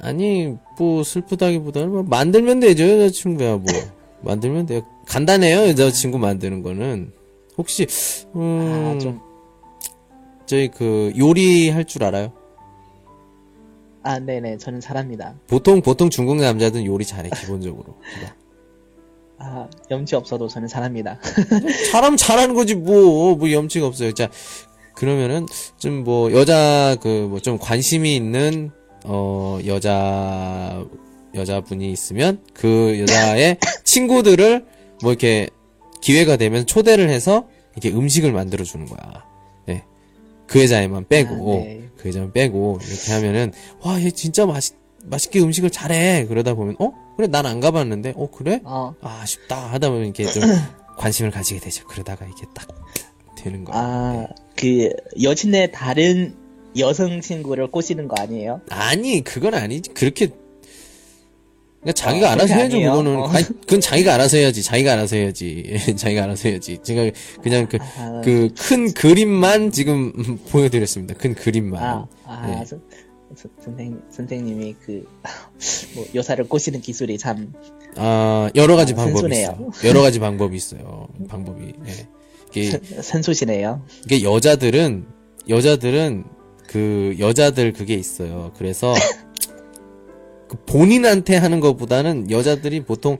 [0.00, 3.66] 아니, 뭐, 슬프다기보다는 뭐, 만들면 되죠, 여자친구야, 뭐.
[4.22, 4.82] 만들면 돼요.
[5.06, 7.12] 간단해요, 여자친구 만드는 거는.
[7.56, 7.86] 혹시,
[8.34, 9.20] 음, 아, 좀.
[10.46, 12.32] 저희 그, 요리할 줄 알아요?
[14.02, 14.58] 아, 네네.
[14.58, 15.34] 저는 잘합니다.
[15.46, 17.96] 보통, 보통 중국 남자들은 요리 잘해, 기본적으로.
[19.38, 21.18] 아, 염치 없어도 저는 잘합니다.
[21.90, 24.12] 사람 잘하는 거지, 뭐, 뭐, 염치가 없어요.
[24.12, 24.28] 자,
[24.94, 25.46] 그러면은,
[25.78, 28.70] 좀 뭐, 여자, 그, 뭐, 좀 관심이 있는,
[29.04, 30.84] 어, 여자,
[31.34, 34.64] 여자분이 있으면, 그 여자의 친구들을,
[35.02, 35.48] 뭐, 이렇게,
[36.00, 39.24] 기회가 되면 초대를 해서, 이렇게 음식을 만들어주는 거야.
[39.68, 39.82] 예.
[40.46, 41.88] 그 여자애만 빼고, 아, 네.
[41.96, 44.74] 그 여자만 빼고, 이렇게 하면은, 와, 얘 진짜 맛있,
[45.04, 46.26] 맛있게 음식을 잘해.
[46.28, 47.03] 그러다 보면, 어?
[47.16, 48.60] 그래, 난 안 가봤는데, 어, 그래?
[48.64, 50.42] 어, 아, 아쉽다 하다 보면 이렇게 좀
[50.98, 51.86] 관심을 가지게 되죠.
[51.86, 52.66] 그러다가 이게 딱
[53.36, 53.80] 되는 거예요.
[53.82, 54.90] 아, 그,
[55.22, 56.34] 여친의 다른
[56.78, 58.60] 여성 친구를 꼬시는 거 아니에요?
[58.70, 59.90] 아니, 그건 아니지.
[59.90, 60.28] 그렇게
[61.80, 62.90] 그러니까 자기가 어, 알아서 해야죠, 아니에요.
[62.92, 63.16] 그거는.
[63.16, 63.26] 어.
[63.28, 64.62] 아니, 그건 자기가 알아서 해야지.
[64.62, 65.76] 자기가 알아서 해야지.
[65.96, 66.78] 자기가 알아서 해야지.
[66.82, 67.10] 제가
[67.42, 70.12] 그냥 그, 아, 그큰 그림만 지금
[70.50, 71.12] 보여드렸습니다.
[71.14, 71.82] 큰 그림만.
[71.82, 72.64] 아, 아, 예.
[73.36, 75.06] 선- 선생, 선생님이 그,
[75.94, 77.52] 뭐, 요사를 꼬시는 기술이 참,
[77.96, 79.32] 아, 여러 가지 아, 방법이.
[79.34, 79.70] 있어요.
[79.84, 81.08] 여러 가지 방법이 있어요.
[81.28, 81.72] 방법이.
[81.86, 82.08] 예.
[82.54, 83.82] 이게, 선- 선수시네요.
[84.04, 85.06] 이게 여자들은,
[85.48, 86.24] 여자들은
[86.66, 88.52] 그 여자들 그게 있어요.
[88.56, 88.94] 그래서
[90.48, 93.18] 그 본인한테 하는 것보다는 여자들이 보통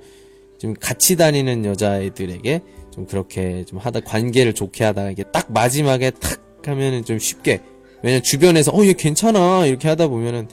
[0.58, 2.60] 좀 같이 다니는 여자애들에게
[2.90, 7.60] 좀 그렇게 좀 하다 관계를 좋게 하다가 이게 딱 마지막에 탁 하면은 좀 쉽게
[8.04, 10.48] 왜냐면 주변에서 어 얘 괜찮아 이렇게 하다 보면은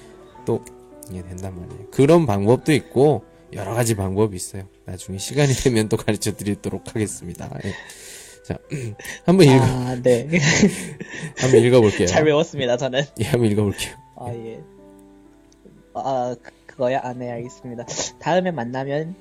[0.46, 0.64] 또
[1.10, 1.88] 이게 된단 말이에요.
[1.92, 3.24] 그런 방법도 있고
[3.54, 4.64] 여러 가지 방법이 있어요.
[4.86, 7.50] 나중에 시간이 되면 또 가르쳐 드리도록 하겠습니다.
[7.66, 7.74] 예.
[8.46, 8.58] 자,
[9.26, 10.28] 한번 읽어, 아, 네.
[11.38, 12.08] 한번 읽어볼게요.
[12.08, 13.04] 잘 외웠습니다, 저는.
[13.20, 13.94] 예, 한번 읽어볼게요.
[14.18, 14.62] 아, 예.
[15.94, 17.02] 아, 그- 그거야?
[17.04, 17.86] 아, 네, 알겠습니다.
[18.20, 19.14] 다음에 만나면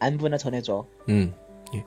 [0.00, 0.84] 안부나 전해줘.
[1.08, 1.32] 음,
[1.74, 1.84] 예.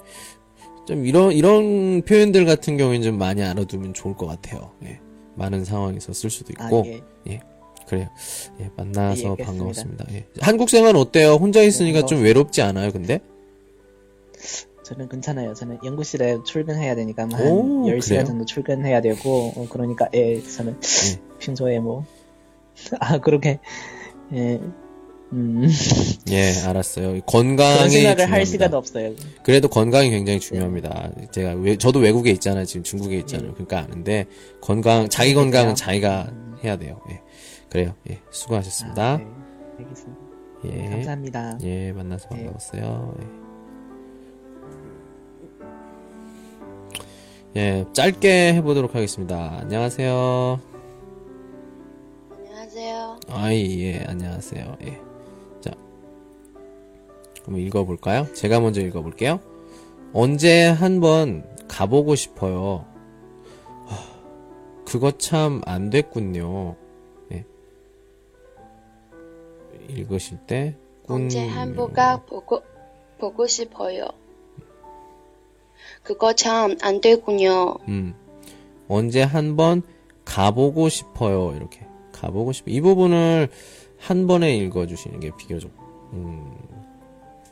[0.88, 4.72] 좀 이런 이런 표현들 같은 경우에는 좀 많이 알아두면 좋을 것 같아요.
[4.86, 5.00] 예.
[5.36, 6.84] 많은 상황에서 쓸 수도 아, 있고,
[7.28, 7.42] 예.
[7.88, 8.08] 그래요.
[8.60, 9.44] 예, 만나서 예.
[9.44, 10.06] 반가웠습니다.
[10.14, 10.26] 예.
[10.40, 11.34] 한국 생활 어때요?
[11.34, 12.92] 혼자 있으니까 네, 좀 외롭지 않아요?
[12.92, 13.20] 근데?
[14.84, 15.54] 저는 괜찮아요.
[15.54, 18.26] 저는 연구실에 출근해야 되니까 한 오, 10시간 그래요?
[18.26, 21.22] 정도 출근해야 되고, 어, 그러니까, 예, 저는 예.
[21.40, 22.06] 평소에 뭐,
[23.00, 23.60] 아, 그렇게,
[24.34, 24.60] 예,
[25.34, 25.68] 음,
[26.32, 27.22] 예, 알았어요.
[27.22, 28.32] 건강이 생각을.
[28.32, 29.14] 할 시간 없어요.
[29.44, 31.10] 그래도 건강이 굉장히 중요합니다.
[31.32, 32.66] 제가 외, 저도 외국에 있잖아요.
[32.66, 33.54] 지금 중국에 있잖아요.
[33.54, 34.26] 그러니까 아는데
[34.62, 36.32] 건강 자기 건강은 자기가
[36.64, 37.02] 해야 돼요.
[37.10, 37.20] 예.
[37.70, 37.96] 그래요.
[38.10, 38.20] 예.
[38.32, 39.14] 수고하셨습니다.
[39.14, 39.26] 아, 네,
[39.80, 40.22] 알겠습니다.
[40.66, 40.90] 예.
[40.90, 41.58] 감사합니다.
[41.64, 42.36] 예, 만나서 예.
[42.38, 43.16] 반가웠어요.
[43.22, 43.44] 예.
[47.56, 49.58] 예, 짧게 해보도록 하겠습니다.
[49.62, 50.60] 안녕하세요.
[52.36, 53.20] 안녕하세요.
[53.30, 54.78] 아이, 예, 안녕하세요.
[54.86, 55.13] 예.
[57.44, 58.28] 자, 한번 읽어볼까요?
[58.34, 59.40] 제가 먼저 읽어볼게요.
[60.14, 62.86] 언제 한번 가보고 싶어요.
[63.86, 63.98] 하,
[64.86, 66.76] 그거 참 안 됐군요.
[67.32, 67.46] 예.
[69.90, 70.76] 읽으실 때,
[71.06, 71.24] 꾼.
[71.24, 72.62] 언제 한보가 보고
[73.20, 74.08] 보고 싶어요.
[76.04, 77.76] 그거 참 안 되군요.
[77.88, 78.14] 음.
[78.88, 79.82] 언제 한번
[80.26, 81.54] 가보고 싶어요.
[81.56, 81.86] 이렇게.
[82.12, 82.70] 가보고 싶어.
[82.72, 83.50] 이 부분을
[83.98, 85.72] 한 번에 읽어주시는 게 비교적,
[86.14, 86.54] 음,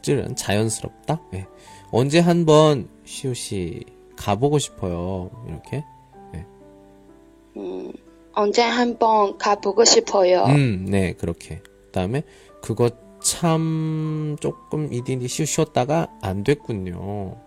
[0.02, 1.22] 찌른, 자연스럽다?
[1.36, 1.48] 예.
[1.92, 3.84] 언제 한번, 시우씨,
[4.16, 5.30] 가보고 싶어요.
[5.48, 5.84] 이렇게.
[7.58, 7.92] 음,
[8.34, 10.46] 언제 한번 가보고 싶어요.
[10.46, 11.58] 음, 네, 그렇게.
[11.64, 12.24] 그 다음에,
[12.62, 12.90] 그거
[13.22, 17.38] 참, 조금 이디디 쉬 쉬었다가 안 됐군요.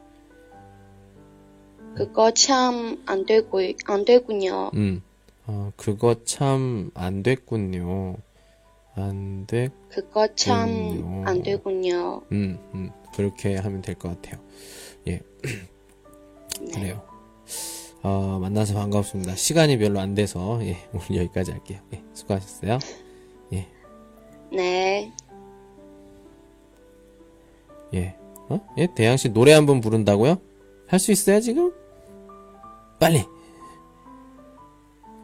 [1.97, 4.71] 그거 참 안 되고 안 되군요.
[4.75, 5.01] 음,
[5.47, 8.17] 어, 그거 참 안 됐군요.
[8.97, 11.23] 안 됐, 그거 참 군요.
[11.27, 12.23] 안 되군요.
[12.33, 14.41] 음, 음, 그렇게 하면 될 것 같아요.
[15.09, 15.21] 예,
[16.61, 16.71] 네.
[16.73, 17.03] 그래요.
[18.03, 19.35] 어, 만나서 반갑습니다.
[19.35, 21.81] 시간이 별로 안 돼서, 예, 오늘 여기까지 할게요.
[21.95, 22.79] 예, 수고하셨어요.
[24.53, 25.13] 네.
[27.95, 28.15] 예,
[28.49, 28.61] 어?
[28.79, 30.39] 예, 대양씨 노래 한 번 부른다고요?
[30.87, 31.73] 할 수 있어요, 지금?
[33.01, 33.25] 빨리!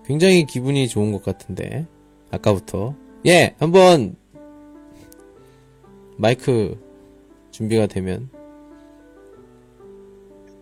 [0.04, 1.86] 굉장히 기분이 좋은 것 같은데,
[2.32, 2.94] 아까부터.
[3.26, 4.16] 예, 한번,
[6.16, 6.78] 마이크
[7.50, 8.30] 준비가 되면.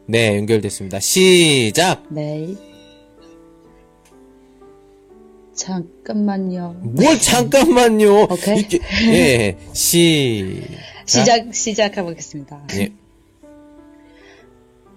[0.06, 0.98] 네, 연결됐습니다.
[1.00, 2.04] 시작!
[2.08, 2.54] 네.
[5.54, 6.80] 잠깐만요.
[6.82, 8.22] 뭘 잠깐만요!
[8.24, 8.58] 오케이.
[8.60, 8.80] 이렇게,
[9.12, 10.62] 예, 시,
[11.04, 12.66] 시작, 시작해 보겠습니다.
[12.74, 12.92] 예,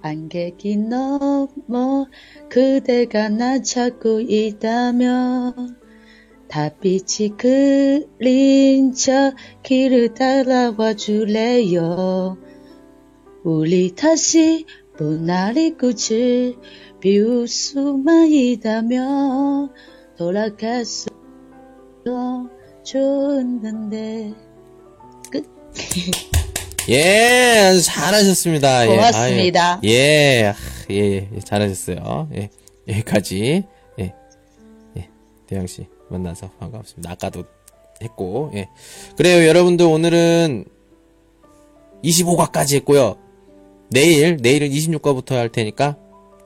[0.01, 2.07] 안개기 넘어
[2.49, 5.80] 그대가 나 찾고 있다면
[6.51, 9.31] 달빛이 그린 저
[9.63, 12.37] 길을 따라와 줄래요
[13.45, 14.65] 우리 다시
[14.97, 16.57] 분날이 꽃을
[16.99, 19.71] 피울 수만 있다면
[20.17, 21.07] 돌아갈 수
[22.83, 24.33] 좋은데
[25.31, 25.45] 끝
[26.89, 28.85] 예, 잘하셨습니다.
[28.85, 29.73] 예, 고맙습니다.
[29.75, 30.55] 아유, 예, 아,
[30.89, 32.27] 예, 예, 잘하셨어요.
[32.35, 32.49] 예,
[32.89, 33.63] 여기까지.
[33.99, 34.13] 예,
[34.97, 35.09] 예,
[35.47, 37.11] 대양 씨 만나서 반갑습니다.
[37.11, 37.43] 아까도
[38.01, 38.69] 했고, 예.
[39.17, 40.65] 그래요, 여러분들 오늘은
[42.03, 43.17] 25과까지 했고요.
[43.89, 45.97] 내일, 내일은 26과부터 할 테니까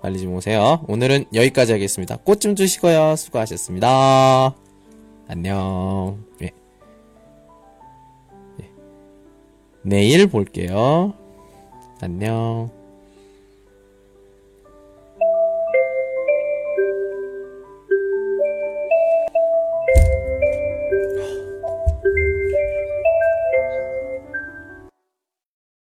[0.01, 0.83] 빨리 좀 오세요.
[0.87, 2.17] 오늘은 여기까지 하겠습니다.
[2.17, 3.15] 꽃 좀 주시고요.
[3.15, 4.55] 수고하셨습니다.
[5.27, 6.23] 안녕.
[6.41, 6.51] 예.
[9.83, 11.13] 내일 볼게요.
[12.01, 12.74] 안녕.